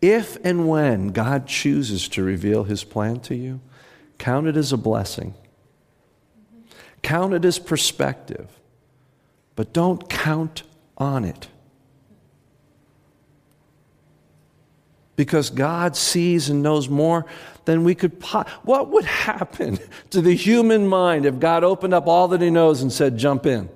If 0.00 0.36
and 0.44 0.68
when 0.68 1.08
God 1.08 1.46
chooses 1.46 2.08
to 2.10 2.22
reveal 2.22 2.64
his 2.64 2.84
plan 2.84 3.20
to 3.20 3.34
you, 3.34 3.60
count 4.18 4.46
it 4.46 4.56
as 4.56 4.72
a 4.72 4.76
blessing. 4.76 5.34
Count 7.02 7.34
it 7.34 7.44
as 7.44 7.58
perspective, 7.58 8.48
but 9.54 9.72
don't 9.72 10.08
count 10.08 10.62
on 10.98 11.24
it. 11.24 11.48
Because 15.16 15.50
God 15.50 15.96
sees 15.96 16.50
and 16.50 16.62
knows 16.62 16.88
more 16.88 17.26
than 17.64 17.84
we 17.84 17.94
could. 17.94 18.20
Po- 18.20 18.44
what 18.62 18.88
would 18.90 19.04
happen 19.04 19.78
to 20.10 20.20
the 20.20 20.34
human 20.34 20.86
mind 20.86 21.26
if 21.26 21.38
God 21.38 21.64
opened 21.64 21.94
up 21.94 22.06
all 22.06 22.28
that 22.28 22.40
He 22.40 22.50
knows 22.50 22.82
and 22.82 22.92
said, 22.92 23.16
jump 23.16 23.46
in? 23.46 23.68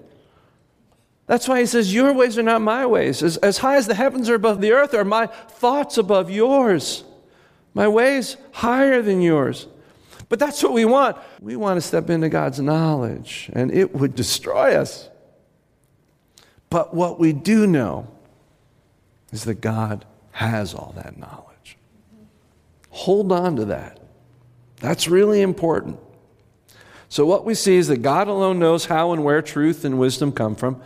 That's 1.26 1.46
why 1.48 1.60
He 1.60 1.66
says, 1.66 1.94
Your 1.94 2.12
ways 2.12 2.36
are 2.38 2.42
not 2.42 2.60
my 2.60 2.84
ways. 2.86 3.22
As, 3.22 3.36
as 3.36 3.58
high 3.58 3.76
as 3.76 3.86
the 3.86 3.94
heavens 3.94 4.28
are 4.28 4.34
above 4.34 4.60
the 4.60 4.72
earth, 4.72 4.94
are 4.94 5.04
my 5.04 5.26
thoughts 5.26 5.96
above 5.96 6.30
yours. 6.30 7.04
My 7.72 7.86
ways 7.86 8.36
higher 8.52 9.00
than 9.00 9.22
yours. 9.22 9.68
But 10.28 10.38
that's 10.38 10.62
what 10.62 10.72
we 10.72 10.84
want. 10.84 11.16
We 11.40 11.56
want 11.56 11.76
to 11.76 11.80
step 11.80 12.10
into 12.10 12.28
God's 12.28 12.60
knowledge, 12.60 13.50
and 13.52 13.70
it 13.72 13.94
would 13.94 14.14
destroy 14.14 14.74
us. 14.74 15.08
But 16.68 16.94
what 16.94 17.18
we 17.18 17.32
do 17.32 17.66
know 17.66 18.08
is 19.32 19.44
that 19.44 19.60
God 19.60 20.04
has 20.32 20.74
all 20.74 20.92
that 20.96 21.18
knowledge. 21.18 21.76
Hold 22.90 23.32
on 23.32 23.56
to 23.56 23.64
that. 23.66 23.98
That's 24.80 25.08
really 25.08 25.42
important. 25.42 25.98
So, 27.08 27.26
what 27.26 27.44
we 27.44 27.54
see 27.54 27.76
is 27.76 27.88
that 27.88 27.98
God 27.98 28.28
alone 28.28 28.58
knows 28.58 28.86
how 28.86 29.12
and 29.12 29.24
where 29.24 29.42
truth 29.42 29.84
and 29.84 29.98
wisdom 29.98 30.32
come 30.32 30.54
from. 30.54 30.80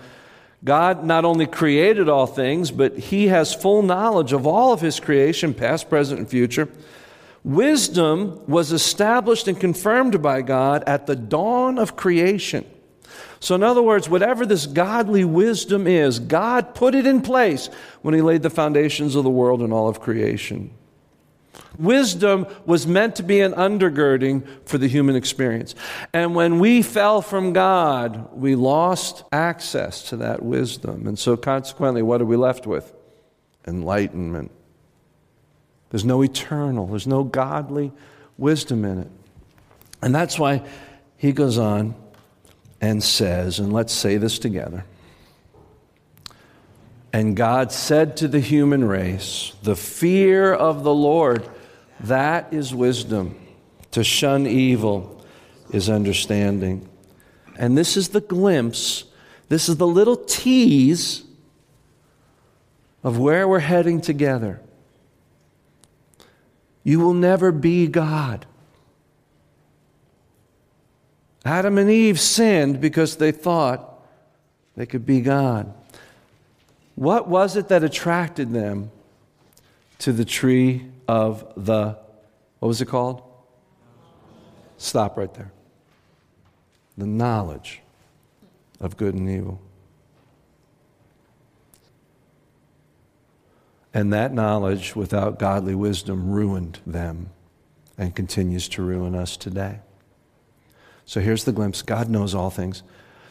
God 0.65 1.05
not 1.05 1.27
only 1.27 1.47
created 1.47 2.09
all 2.09 2.27
things, 2.27 2.71
but 2.71 2.97
He 2.97 3.29
has 3.29 3.55
full 3.55 3.83
knowledge 3.83 4.33
of 4.33 4.47
all 4.47 4.73
of 4.73 4.81
His 4.81 4.99
creation, 4.99 5.53
past, 5.53 5.91
present, 5.91 6.19
and 6.21 6.29
future. 6.29 6.69
Wisdom 7.43 8.41
was 8.47 8.73
established 8.73 9.47
and 9.49 9.61
confirmed 9.61 10.23
by 10.23 10.41
God 10.41 10.83
at 10.87 11.07
the 11.07 11.15
dawn 11.15 11.79
of 11.79 11.95
creation. 11.95 12.65
So, 13.45 13.55
in 13.55 13.63
other 13.63 13.83
words, 13.83 14.09
whatever 14.09 14.47
this 14.47 14.65
godly 14.65 15.23
wisdom 15.23 15.87
is, 15.87 16.19
God 16.19 16.75
put 16.75 16.95
it 16.95 17.05
in 17.05 17.21
place 17.21 17.69
when 18.01 18.15
He 18.15 18.23
laid 18.23 18.43
the 18.43 18.49
foundations 18.49 19.17
of 19.17 19.23
the 19.23 19.29
world 19.29 19.61
and 19.61 19.71
all 19.71 19.87
of 19.87 20.01
creation. 20.01 20.71
Wisdom 21.79 22.47
was 22.65 22.87
meant 22.87 23.17
to 23.17 23.23
be 23.23 23.43
an 23.43 23.53
undergirding 23.53 24.47
for 24.65 24.79
the 24.79 24.89
human 24.89 25.15
experience. 25.15 25.75
And 26.15 26.35
when 26.35 26.59
we 26.59 26.81
fell 26.81 27.21
from 27.21 27.53
God, 27.53 28.35
we 28.35 28.55
lost 28.55 29.25
access 29.31 30.09
to 30.09 30.17
that 30.17 30.43
wisdom. 30.43 31.07
And 31.07 31.19
so, 31.19 31.37
consequently, 31.37 32.01
what 32.01 32.23
are 32.23 32.27
we 32.27 32.37
left 32.37 32.67
with? 32.67 32.95
Enlightenment. 33.67 34.53
There's 35.91 36.07
no 36.07 36.23
eternal, 36.23 36.87
there's 36.87 37.07
no 37.07 37.25
godly 37.25 37.93
wisdom 38.39 38.87
in 38.87 39.01
it. 39.01 39.11
And 40.01 40.15
that's 40.15 40.39
why 40.39 40.67
he 41.19 41.33
goes 41.33 41.59
on 41.59 41.95
and 42.81 43.03
says, 43.03 43.59
and 43.59 43.73
let's 43.73 43.93
say 43.93 44.17
this 44.17 44.39
together. 44.39 44.85
And 47.13 47.37
God 47.37 47.71
said 47.71 48.17
to 48.19 48.29
the 48.29 48.41
human 48.41 48.85
race, 48.85 49.53
The 49.63 49.77
fear 49.77 50.53
of 50.53 50.83
the 50.83 50.93
Lord, 50.93 51.49
that 52.01 52.53
is 52.53 52.75
wisdom. 52.75 53.41
To 53.93 54.03
shun 54.03 54.47
evil 54.49 55.25
is 55.71 55.89
understanding. 55.89 56.89
And 57.57 57.79
this 57.79 57.97
is 57.97 58.09
the 58.09 58.21
glimpse, 58.21 59.05
this 59.49 59.69
is 59.69 59.77
the 59.77 59.87
little 59.87 60.17
tease 60.17 61.23
of 63.05 63.19
where 63.19 63.47
we're 63.47 63.61
heading 63.61 64.01
together. 64.01 64.61
You 66.83 66.99
will 66.99 67.15
never 67.15 67.53
be 67.53 67.87
God. 67.87 68.47
Adam 71.45 71.77
and 71.77 71.91
Eve 71.91 72.19
sinned 72.19 72.81
because 72.81 73.17
they 73.17 73.33
thought 73.33 74.01
they 74.77 74.87
could 74.87 75.05
be 75.05 75.21
God. 75.21 75.73
What 76.95 77.29
was 77.29 77.57
it 77.57 77.69
that 77.69 77.85
attracted 77.85 78.53
them 78.53 78.91
to 79.99 80.13
the 80.13 80.25
tree 80.25 80.87
of 81.07 81.53
the, 81.57 81.99
what 82.61 82.69
was 82.69 82.81
it 82.81 82.87
called? 82.87 83.23
Stop 84.79 85.17
right 85.17 85.33
there. 85.35 85.53
The 86.97 87.07
knowledge 87.07 87.81
of 88.81 88.97
good 88.97 89.15
and 89.15 89.29
evil. 89.29 89.61
And 93.93 94.13
that 94.13 94.33
knowledge, 94.33 94.97
without 94.97 95.39
godly 95.39 95.75
wisdom, 95.75 96.31
ruined 96.31 96.81
them 96.85 97.31
and 97.97 98.15
continues 98.15 98.69
to 98.71 98.83
ruin 98.83 99.15
us 99.15 99.37
today. 99.37 99.81
So 101.07 101.21
here's 101.21 101.45
the 101.45 101.53
glimpse 101.53 101.83
God 101.83 102.09
knows 102.09 102.35
all 102.35 102.51
things. 102.51 102.83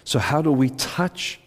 So, 0.04 0.20
how 0.20 0.42
do 0.42 0.52
we 0.52 0.70
touch, 0.70 1.40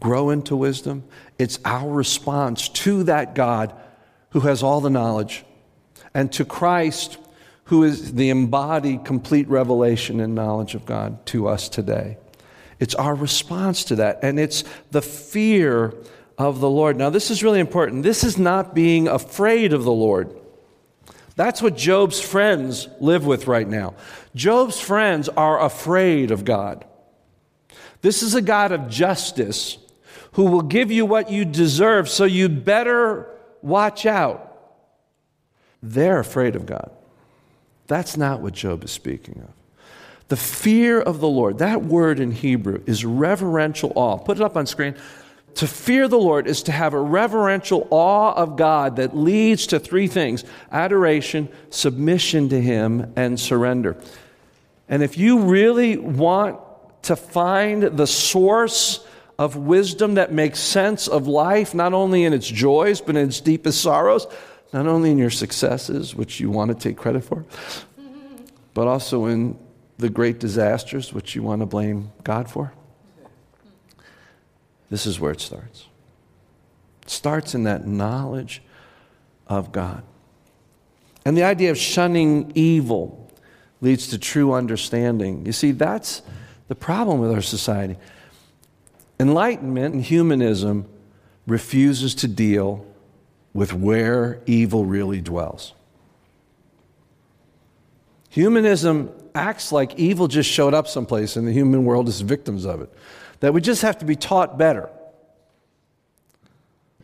grow 0.00 0.30
into 0.30 0.56
wisdom? 0.56 1.04
It's 1.38 1.58
our 1.64 1.90
response 1.90 2.68
to 2.70 3.04
that 3.04 3.34
God 3.34 3.74
who 4.30 4.40
has 4.40 4.62
all 4.62 4.80
the 4.80 4.90
knowledge 4.90 5.44
and 6.14 6.32
to 6.32 6.44
Christ 6.44 7.18
who 7.68 7.84
is 7.84 8.14
the 8.14 8.30
embodied 8.30 9.04
complete 9.04 9.46
revelation 9.48 10.20
and 10.20 10.34
knowledge 10.34 10.74
of 10.74 10.86
God 10.86 11.24
to 11.26 11.48
us 11.48 11.68
today. 11.68 12.16
It's 12.80 12.94
our 12.94 13.14
response 13.14 13.84
to 13.84 13.96
that, 13.96 14.20
and 14.22 14.40
it's 14.40 14.64
the 14.90 15.02
fear 15.02 15.92
of 16.38 16.60
the 16.60 16.70
Lord. 16.70 16.96
Now, 16.96 17.10
this 17.10 17.30
is 17.30 17.42
really 17.42 17.60
important. 17.60 18.04
This 18.04 18.24
is 18.24 18.38
not 18.38 18.74
being 18.74 19.06
afraid 19.06 19.74
of 19.74 19.84
the 19.84 19.92
Lord. 19.92 20.34
That's 21.38 21.62
what 21.62 21.76
Job's 21.76 22.20
friends 22.20 22.88
live 22.98 23.24
with 23.24 23.46
right 23.46 23.68
now. 23.68 23.94
Job's 24.34 24.80
friends 24.80 25.28
are 25.28 25.64
afraid 25.64 26.32
of 26.32 26.44
God. 26.44 26.84
This 28.00 28.24
is 28.24 28.34
a 28.34 28.42
God 28.42 28.72
of 28.72 28.88
justice 28.88 29.78
who 30.32 30.46
will 30.46 30.62
give 30.62 30.90
you 30.90 31.06
what 31.06 31.30
you 31.30 31.44
deserve, 31.44 32.08
so 32.08 32.24
you 32.24 32.48
better 32.48 33.32
watch 33.62 34.04
out. 34.04 34.46
They're 35.80 36.18
afraid 36.18 36.56
of 36.56 36.66
God. 36.66 36.90
That's 37.86 38.16
not 38.16 38.40
what 38.40 38.52
Job 38.52 38.82
is 38.82 38.90
speaking 38.90 39.40
of. 39.40 39.50
The 40.26 40.36
fear 40.36 41.00
of 41.00 41.20
the 41.20 41.28
Lord, 41.28 41.58
that 41.58 41.84
word 41.84 42.18
in 42.18 42.32
Hebrew 42.32 42.82
is 42.84 43.04
reverential 43.04 43.92
awe. 43.94 44.18
Put 44.18 44.38
it 44.38 44.42
up 44.42 44.56
on 44.56 44.66
screen. 44.66 44.96
To 45.56 45.66
fear 45.66 46.06
the 46.06 46.18
Lord 46.18 46.46
is 46.46 46.62
to 46.64 46.72
have 46.72 46.94
a 46.94 47.00
reverential 47.00 47.88
awe 47.90 48.32
of 48.34 48.56
God 48.56 48.96
that 48.96 49.16
leads 49.16 49.66
to 49.68 49.80
three 49.80 50.06
things 50.06 50.44
adoration, 50.70 51.48
submission 51.70 52.48
to 52.50 52.60
Him, 52.60 53.12
and 53.16 53.38
surrender. 53.38 53.96
And 54.88 55.02
if 55.02 55.18
you 55.18 55.40
really 55.40 55.96
want 55.96 56.60
to 57.02 57.16
find 57.16 57.82
the 57.82 58.06
source 58.06 59.04
of 59.38 59.56
wisdom 59.56 60.14
that 60.14 60.32
makes 60.32 60.58
sense 60.58 61.06
of 61.06 61.26
life, 61.26 61.74
not 61.74 61.92
only 61.92 62.24
in 62.24 62.32
its 62.32 62.46
joys, 62.46 63.00
but 63.00 63.16
in 63.16 63.28
its 63.28 63.40
deepest 63.40 63.80
sorrows, 63.80 64.26
not 64.72 64.86
only 64.86 65.10
in 65.10 65.18
your 65.18 65.30
successes, 65.30 66.14
which 66.14 66.40
you 66.40 66.50
want 66.50 66.70
to 66.70 66.74
take 66.74 66.96
credit 66.96 67.24
for, 67.24 67.44
but 68.74 68.86
also 68.86 69.26
in 69.26 69.58
the 69.98 70.10
great 70.10 70.38
disasters, 70.38 71.12
which 71.12 71.34
you 71.34 71.42
want 71.42 71.60
to 71.60 71.66
blame 71.66 72.12
God 72.24 72.50
for, 72.50 72.72
this 74.90 75.06
is 75.06 75.20
where 75.20 75.32
it 75.32 75.40
starts. 75.40 75.86
It 77.02 77.10
starts 77.10 77.54
in 77.54 77.64
that 77.64 77.86
knowledge 77.86 78.62
of 79.46 79.72
God. 79.72 80.02
And 81.24 81.36
the 81.36 81.42
idea 81.42 81.70
of 81.70 81.78
shunning 81.78 82.52
evil 82.54 83.30
leads 83.80 84.08
to 84.08 84.18
true 84.18 84.52
understanding. 84.52 85.44
You 85.46 85.52
see, 85.52 85.72
that's 85.72 86.22
the 86.68 86.74
problem 86.74 87.20
with 87.20 87.32
our 87.32 87.42
society. 87.42 87.96
Enlightenment 89.20 89.94
and 89.94 90.02
humanism 90.02 90.86
refuses 91.46 92.14
to 92.16 92.28
deal 92.28 92.86
with 93.52 93.72
where 93.72 94.40
evil 94.46 94.84
really 94.84 95.20
dwells. 95.20 95.72
Humanism 98.30 99.10
acts 99.34 99.72
like 99.72 99.98
evil 99.98 100.28
just 100.28 100.48
showed 100.50 100.74
up 100.74 100.86
someplace 100.86 101.36
and 101.36 101.46
the 101.46 101.52
human 101.52 101.84
world 101.84 102.08
is 102.08 102.20
victims 102.20 102.64
of 102.64 102.80
it 102.80 102.92
that 103.40 103.54
we 103.54 103.60
just 103.60 103.82
have 103.82 103.98
to 103.98 104.04
be 104.04 104.16
taught 104.16 104.58
better. 104.58 104.90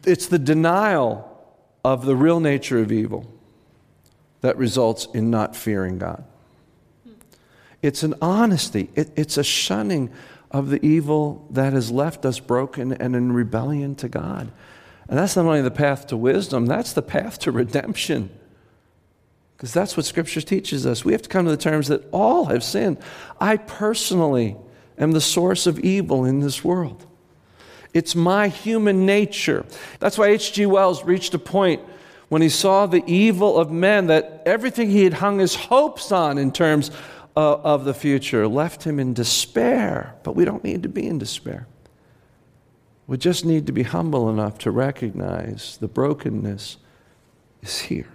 It's 0.05 0.27
the 0.27 0.39
denial 0.39 1.31
of 1.85 2.05
the 2.05 2.17
real 2.17 2.41
nature 2.41 2.79
of 2.79 2.93
evil 2.93 3.27
that 4.41 4.57
results 4.57 5.07
in 5.15 5.31
not 5.31 5.57
fearing 5.57 5.99
God. 5.99 6.25
It's 7.83 8.03
an 8.03 8.15
honesty, 8.21 8.91
it, 8.95 9.11
it's 9.17 9.37
a 9.37 9.45
shunning 9.45 10.11
of 10.51 10.71
the 10.71 10.85
evil 10.85 11.47
that 11.51 11.73
has 11.73 11.91
left 11.91 12.25
us 12.25 12.41
broken 12.41 12.93
and 12.93 13.17
in 13.17 13.33
rebellion 13.33 13.95
to 13.97 14.09
God. 14.09 14.51
And 15.09 15.19
that's 15.19 15.37
not 15.37 15.45
only 15.45 15.63
the 15.63 15.71
path 15.71 16.07
to 16.07 16.17
wisdom, 16.17 16.67
that's 16.67 16.93
the 16.93 17.03
path 17.03 17.39
to 17.41 17.53
redemption. 17.53 18.31
Because 19.57 19.73
that's 19.73 19.97
what 19.97 20.07
Scripture 20.07 20.41
teaches 20.41 20.87
us. 20.87 21.05
We 21.05 21.13
have 21.13 21.23
to 21.23 21.29
come 21.29 21.45
to 21.45 21.51
the 21.51 21.57
terms 21.57 21.89
that 21.89 22.09
all 22.11 22.47
have 22.47 22.65
sinned. 22.65 22.99
I 23.41 23.57
personally 23.57 24.57
am 24.99 25.13
the 25.13 25.21
source 25.21 25.67
of 25.67 25.79
evil 25.81 26.25
in 26.25 26.41
this 26.41 26.65
world. 26.65 27.07
It's 27.93 28.15
my 28.15 28.49
human 28.49 29.07
nature. 29.07 29.65
That's 30.01 30.19
why 30.19 30.29
H.G. 30.29 30.67
Wells 30.67 31.05
reached 31.05 31.33
a 31.35 31.39
point 31.39 31.81
when 32.29 32.43
he 32.43 32.49
saw 32.49 32.87
the 32.87 33.05
evil 33.07 33.57
of 33.57 33.71
men 33.71 34.09
that 34.09 34.43
everything 34.45 34.91
he 34.91 35.05
had 35.05 35.15
hung 35.15 35.39
his 35.39 35.55
hopes 35.55 36.11
on 36.11 36.37
in 36.37 36.51
terms 36.51 36.91
of, 37.37 37.65
of 37.65 37.85
the 37.85 37.95
future 37.95 38.49
left 38.49 38.83
him 38.85 38.99
in 38.99 39.15
despair. 39.15 40.15
But 40.25 40.35
we 40.35 40.45
don't 40.45 40.65
need 40.65 40.83
to 40.83 40.89
be 40.89 41.07
in 41.07 41.19
despair. 41.19 41.69
We 43.07 43.19
just 43.19 43.45
need 43.45 43.67
to 43.67 43.73
be 43.73 43.83
humble 43.83 44.31
enough 44.31 44.59
to 44.61 44.71
recognize 44.71 45.77
the 45.77 45.89
brokenness 45.89 46.79
is 47.63 47.81
here. 47.81 48.09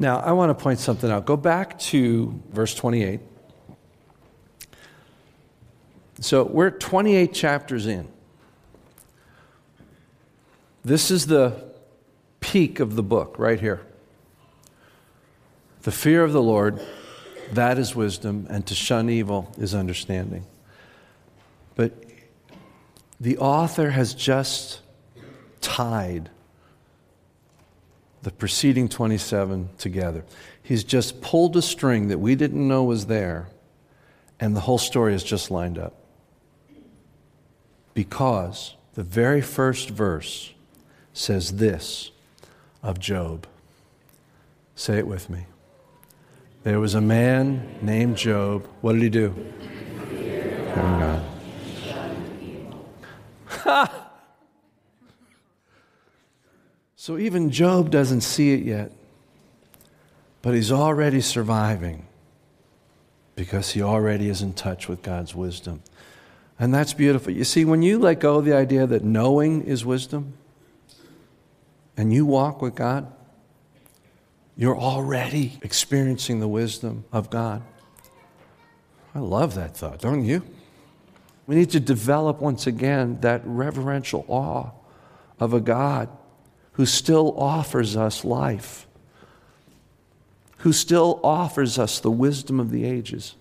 Now, 0.00 0.18
I 0.20 0.32
want 0.32 0.48
to 0.48 0.60
point 0.60 0.78
something 0.78 1.10
out. 1.10 1.26
Go 1.26 1.36
back 1.36 1.78
to 1.78 2.40
verse 2.50 2.74
28. 2.74 3.20
So, 6.20 6.42
we're 6.42 6.70
28 6.70 7.34
chapters 7.34 7.86
in. 7.86 8.08
This 10.82 11.10
is 11.10 11.26
the 11.26 11.70
peak 12.40 12.80
of 12.80 12.96
the 12.96 13.02
book 13.02 13.38
right 13.38 13.60
here. 13.60 13.82
The 15.82 15.92
fear 15.92 16.24
of 16.24 16.32
the 16.32 16.42
Lord, 16.42 16.80
that 17.52 17.78
is 17.78 17.94
wisdom, 17.94 18.46
and 18.48 18.66
to 18.68 18.74
shun 18.74 19.10
evil 19.10 19.52
is 19.58 19.74
understanding. 19.74 20.46
But 21.74 21.92
the 23.20 23.36
author 23.36 23.90
has 23.90 24.14
just 24.14 24.80
tied 25.60 26.30
the 28.22 28.30
preceding 28.30 28.88
27 28.88 29.70
together. 29.78 30.24
He's 30.62 30.84
just 30.84 31.20
pulled 31.20 31.56
a 31.56 31.62
string 31.62 32.08
that 32.08 32.18
we 32.18 32.34
didn't 32.34 32.66
know 32.66 32.84
was 32.84 33.06
there, 33.06 33.48
and 34.38 34.54
the 34.54 34.60
whole 34.60 34.78
story 34.78 35.14
is 35.14 35.24
just 35.24 35.50
lined 35.50 35.78
up. 35.78 35.94
Because 37.94 38.74
the 38.94 39.02
very 39.02 39.40
first 39.40 39.90
verse 39.90 40.52
says 41.12 41.56
this 41.56 42.10
of 42.82 42.98
Job. 42.98 43.46
Say 44.74 44.98
it 44.98 45.06
with 45.06 45.28
me. 45.28 45.46
There 46.62 46.80
was 46.80 46.94
a 46.94 47.00
man 47.00 47.78
named 47.82 48.16
Job. 48.16 48.66
What 48.80 48.92
did 48.92 49.02
he 49.02 49.08
do? 49.08 49.34
God. 53.64 53.90
So 57.00 57.16
even 57.16 57.50
Job 57.50 57.90
doesn't 57.90 58.20
see 58.20 58.52
it 58.52 58.62
yet, 58.62 58.92
but 60.42 60.52
he's 60.52 60.70
already 60.70 61.22
surviving 61.22 62.06
because 63.36 63.70
he 63.70 63.80
already 63.80 64.28
is 64.28 64.42
in 64.42 64.52
touch 64.52 64.86
with 64.86 65.00
God's 65.00 65.34
wisdom. 65.34 65.82
And 66.58 66.74
that's 66.74 66.92
beautiful. 66.92 67.32
You 67.32 67.44
see, 67.44 67.64
when 67.64 67.80
you 67.80 67.98
let 67.98 68.20
go 68.20 68.36
of 68.36 68.44
the 68.44 68.52
idea 68.52 68.86
that 68.86 69.02
knowing 69.02 69.62
is 69.62 69.82
wisdom 69.82 70.34
and 71.96 72.12
you 72.12 72.26
walk 72.26 72.60
with 72.60 72.74
God, 72.74 73.10
you're 74.54 74.78
already 74.78 75.58
experiencing 75.62 76.40
the 76.40 76.48
wisdom 76.48 77.06
of 77.14 77.30
God. 77.30 77.62
I 79.14 79.20
love 79.20 79.54
that 79.54 79.74
thought, 79.74 80.00
don't 80.00 80.26
you? 80.26 80.42
We 81.46 81.54
need 81.54 81.70
to 81.70 81.80
develop 81.80 82.42
once 82.42 82.66
again 82.66 83.22
that 83.22 83.40
reverential 83.46 84.26
awe 84.28 84.72
of 85.38 85.54
a 85.54 85.60
God 85.60 86.10
who 86.80 86.86
still 86.86 87.38
offers 87.38 87.94
us 87.94 88.24
life, 88.24 88.86
who 90.60 90.72
still 90.72 91.20
offers 91.22 91.78
us 91.78 92.00
the 92.00 92.10
wisdom 92.10 92.58
of 92.58 92.70
the 92.70 92.86
ages 92.86 93.34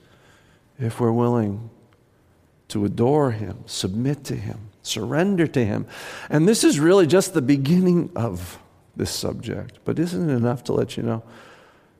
if 0.77 0.99
we're 0.99 1.09
willing 1.09 1.69
to 2.67 2.83
adore 2.83 3.31
Him, 3.31 3.63
submit 3.65 4.25
to 4.25 4.35
Him, 4.35 4.59
surrender 4.83 5.47
to 5.47 5.63
Him. 5.63 5.87
And 6.29 6.49
this 6.49 6.65
is 6.65 6.81
really 6.81 7.07
just 7.07 7.33
the 7.33 7.41
beginning 7.41 8.11
of 8.13 8.59
this 8.97 9.09
subject. 9.09 9.79
But 9.85 9.99
isn't 9.99 10.29
it 10.29 10.33
enough 10.33 10.65
to 10.65 10.73
let 10.73 10.97
you 10.97 11.03
know? 11.03 11.23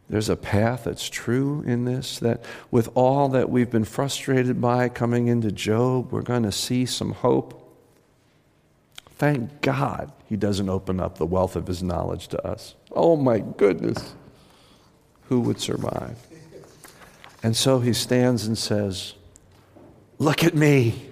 There's 0.09 0.27
a 0.27 0.35
path 0.35 0.83
that's 0.83 1.09
true 1.09 1.63
in 1.65 1.85
this, 1.85 2.19
that 2.19 2.43
with 2.69 2.89
all 2.95 3.29
that 3.29 3.49
we've 3.49 3.71
been 3.71 3.85
frustrated 3.85 4.59
by 4.59 4.89
coming 4.89 5.29
into 5.29 5.53
Job, 5.53 6.11
we're 6.11 6.21
going 6.21 6.43
to 6.43 6.51
see 6.51 6.85
some 6.85 7.13
hope 7.13 7.58
Thank 9.19 9.61
God 9.61 10.13
he 10.27 10.37
doesn't 10.37 10.69
open 10.69 11.01
up 11.01 11.17
the 11.17 11.25
wealth 11.25 11.57
of 11.57 11.67
his 11.67 11.83
knowledge 11.83 12.29
to 12.29 12.47
us. 12.47 12.75
Oh 12.93 13.17
my 13.17 13.39
goodness. 13.39 14.15
Who 15.23 15.41
would 15.41 15.59
survive? 15.59 16.17
And 17.43 17.55
so 17.55 17.81
he 17.81 17.91
stands 17.91 18.47
and 18.47 18.57
says, 18.57 19.15
Look 20.19 20.43
at 20.45 20.55
me. 20.55 21.09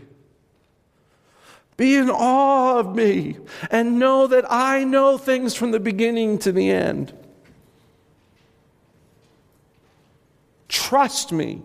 Be 1.75 1.95
in 1.95 2.09
awe 2.09 2.79
of 2.79 2.95
me 2.95 3.37
and 3.69 3.99
know 3.99 4.25
that 4.27 4.45
I 4.49 4.85
know 4.85 5.17
things 5.17 5.53
from 5.53 5.71
the 5.71 5.79
beginning 5.79 6.39
to 6.39 6.53
the 6.53 6.71
end. 6.71 7.13
Trust 10.69 11.33
me, 11.33 11.61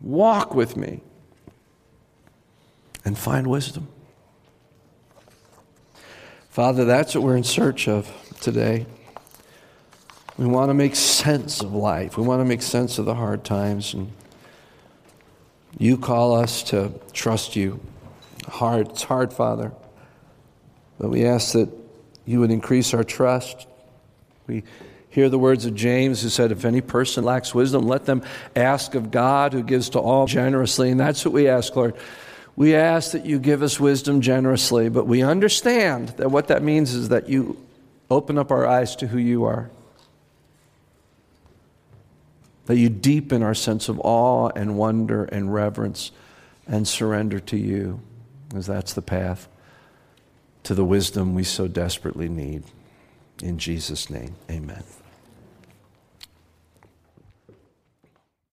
walk 0.00 0.54
with 0.54 0.76
me, 0.76 1.02
and 3.04 3.18
find 3.18 3.48
wisdom. 3.48 3.88
Father, 6.56 6.86
that's 6.86 7.14
what 7.14 7.22
we're 7.22 7.36
in 7.36 7.44
search 7.44 7.86
of 7.86 8.10
today. 8.40 8.86
We 10.38 10.46
want 10.46 10.70
to 10.70 10.74
make 10.74 10.96
sense 10.96 11.60
of 11.60 11.74
life. 11.74 12.16
We 12.16 12.24
want 12.24 12.40
to 12.40 12.46
make 12.46 12.62
sense 12.62 12.96
of 12.96 13.04
the 13.04 13.14
hard 13.14 13.44
times. 13.44 13.92
And 13.92 14.10
you 15.76 15.98
call 15.98 16.34
us 16.34 16.62
to 16.70 16.94
trust 17.12 17.56
you. 17.56 17.78
Hard, 18.48 18.88
it's 18.88 19.02
hard, 19.02 19.34
Father. 19.34 19.70
But 20.98 21.10
we 21.10 21.26
ask 21.26 21.52
that 21.52 21.68
you 22.24 22.40
would 22.40 22.50
increase 22.50 22.94
our 22.94 23.04
trust. 23.04 23.66
We 24.46 24.64
hear 25.10 25.28
the 25.28 25.38
words 25.38 25.66
of 25.66 25.74
James 25.74 26.22
who 26.22 26.30
said, 26.30 26.52
If 26.52 26.64
any 26.64 26.80
person 26.80 27.22
lacks 27.22 27.54
wisdom, 27.54 27.86
let 27.86 28.06
them 28.06 28.22
ask 28.54 28.94
of 28.94 29.10
God 29.10 29.52
who 29.52 29.62
gives 29.62 29.90
to 29.90 29.98
all 29.98 30.24
generously. 30.26 30.90
And 30.90 30.98
that's 30.98 31.22
what 31.22 31.34
we 31.34 31.48
ask, 31.48 31.76
Lord. 31.76 31.96
We 32.56 32.74
ask 32.74 33.12
that 33.12 33.26
you 33.26 33.38
give 33.38 33.62
us 33.62 33.78
wisdom 33.78 34.22
generously, 34.22 34.88
but 34.88 35.06
we 35.06 35.22
understand 35.22 36.08
that 36.16 36.30
what 36.30 36.48
that 36.48 36.62
means 36.62 36.94
is 36.94 37.10
that 37.10 37.28
you 37.28 37.58
open 38.10 38.38
up 38.38 38.50
our 38.50 38.66
eyes 38.66 38.96
to 38.96 39.06
who 39.06 39.18
you 39.18 39.44
are. 39.44 39.70
That 42.64 42.78
you 42.78 42.88
deepen 42.88 43.42
our 43.42 43.54
sense 43.54 43.88
of 43.90 44.00
awe 44.00 44.48
and 44.56 44.78
wonder 44.78 45.24
and 45.24 45.52
reverence 45.52 46.12
and 46.66 46.88
surrender 46.88 47.40
to 47.40 47.56
you, 47.56 48.00
because 48.48 48.66
that's 48.66 48.94
the 48.94 49.02
path 49.02 49.48
to 50.64 50.74
the 50.74 50.84
wisdom 50.84 51.34
we 51.34 51.44
so 51.44 51.68
desperately 51.68 52.28
need. 52.28 52.64
In 53.42 53.58
Jesus' 53.58 54.08
name, 54.08 54.34
amen. 54.50 54.82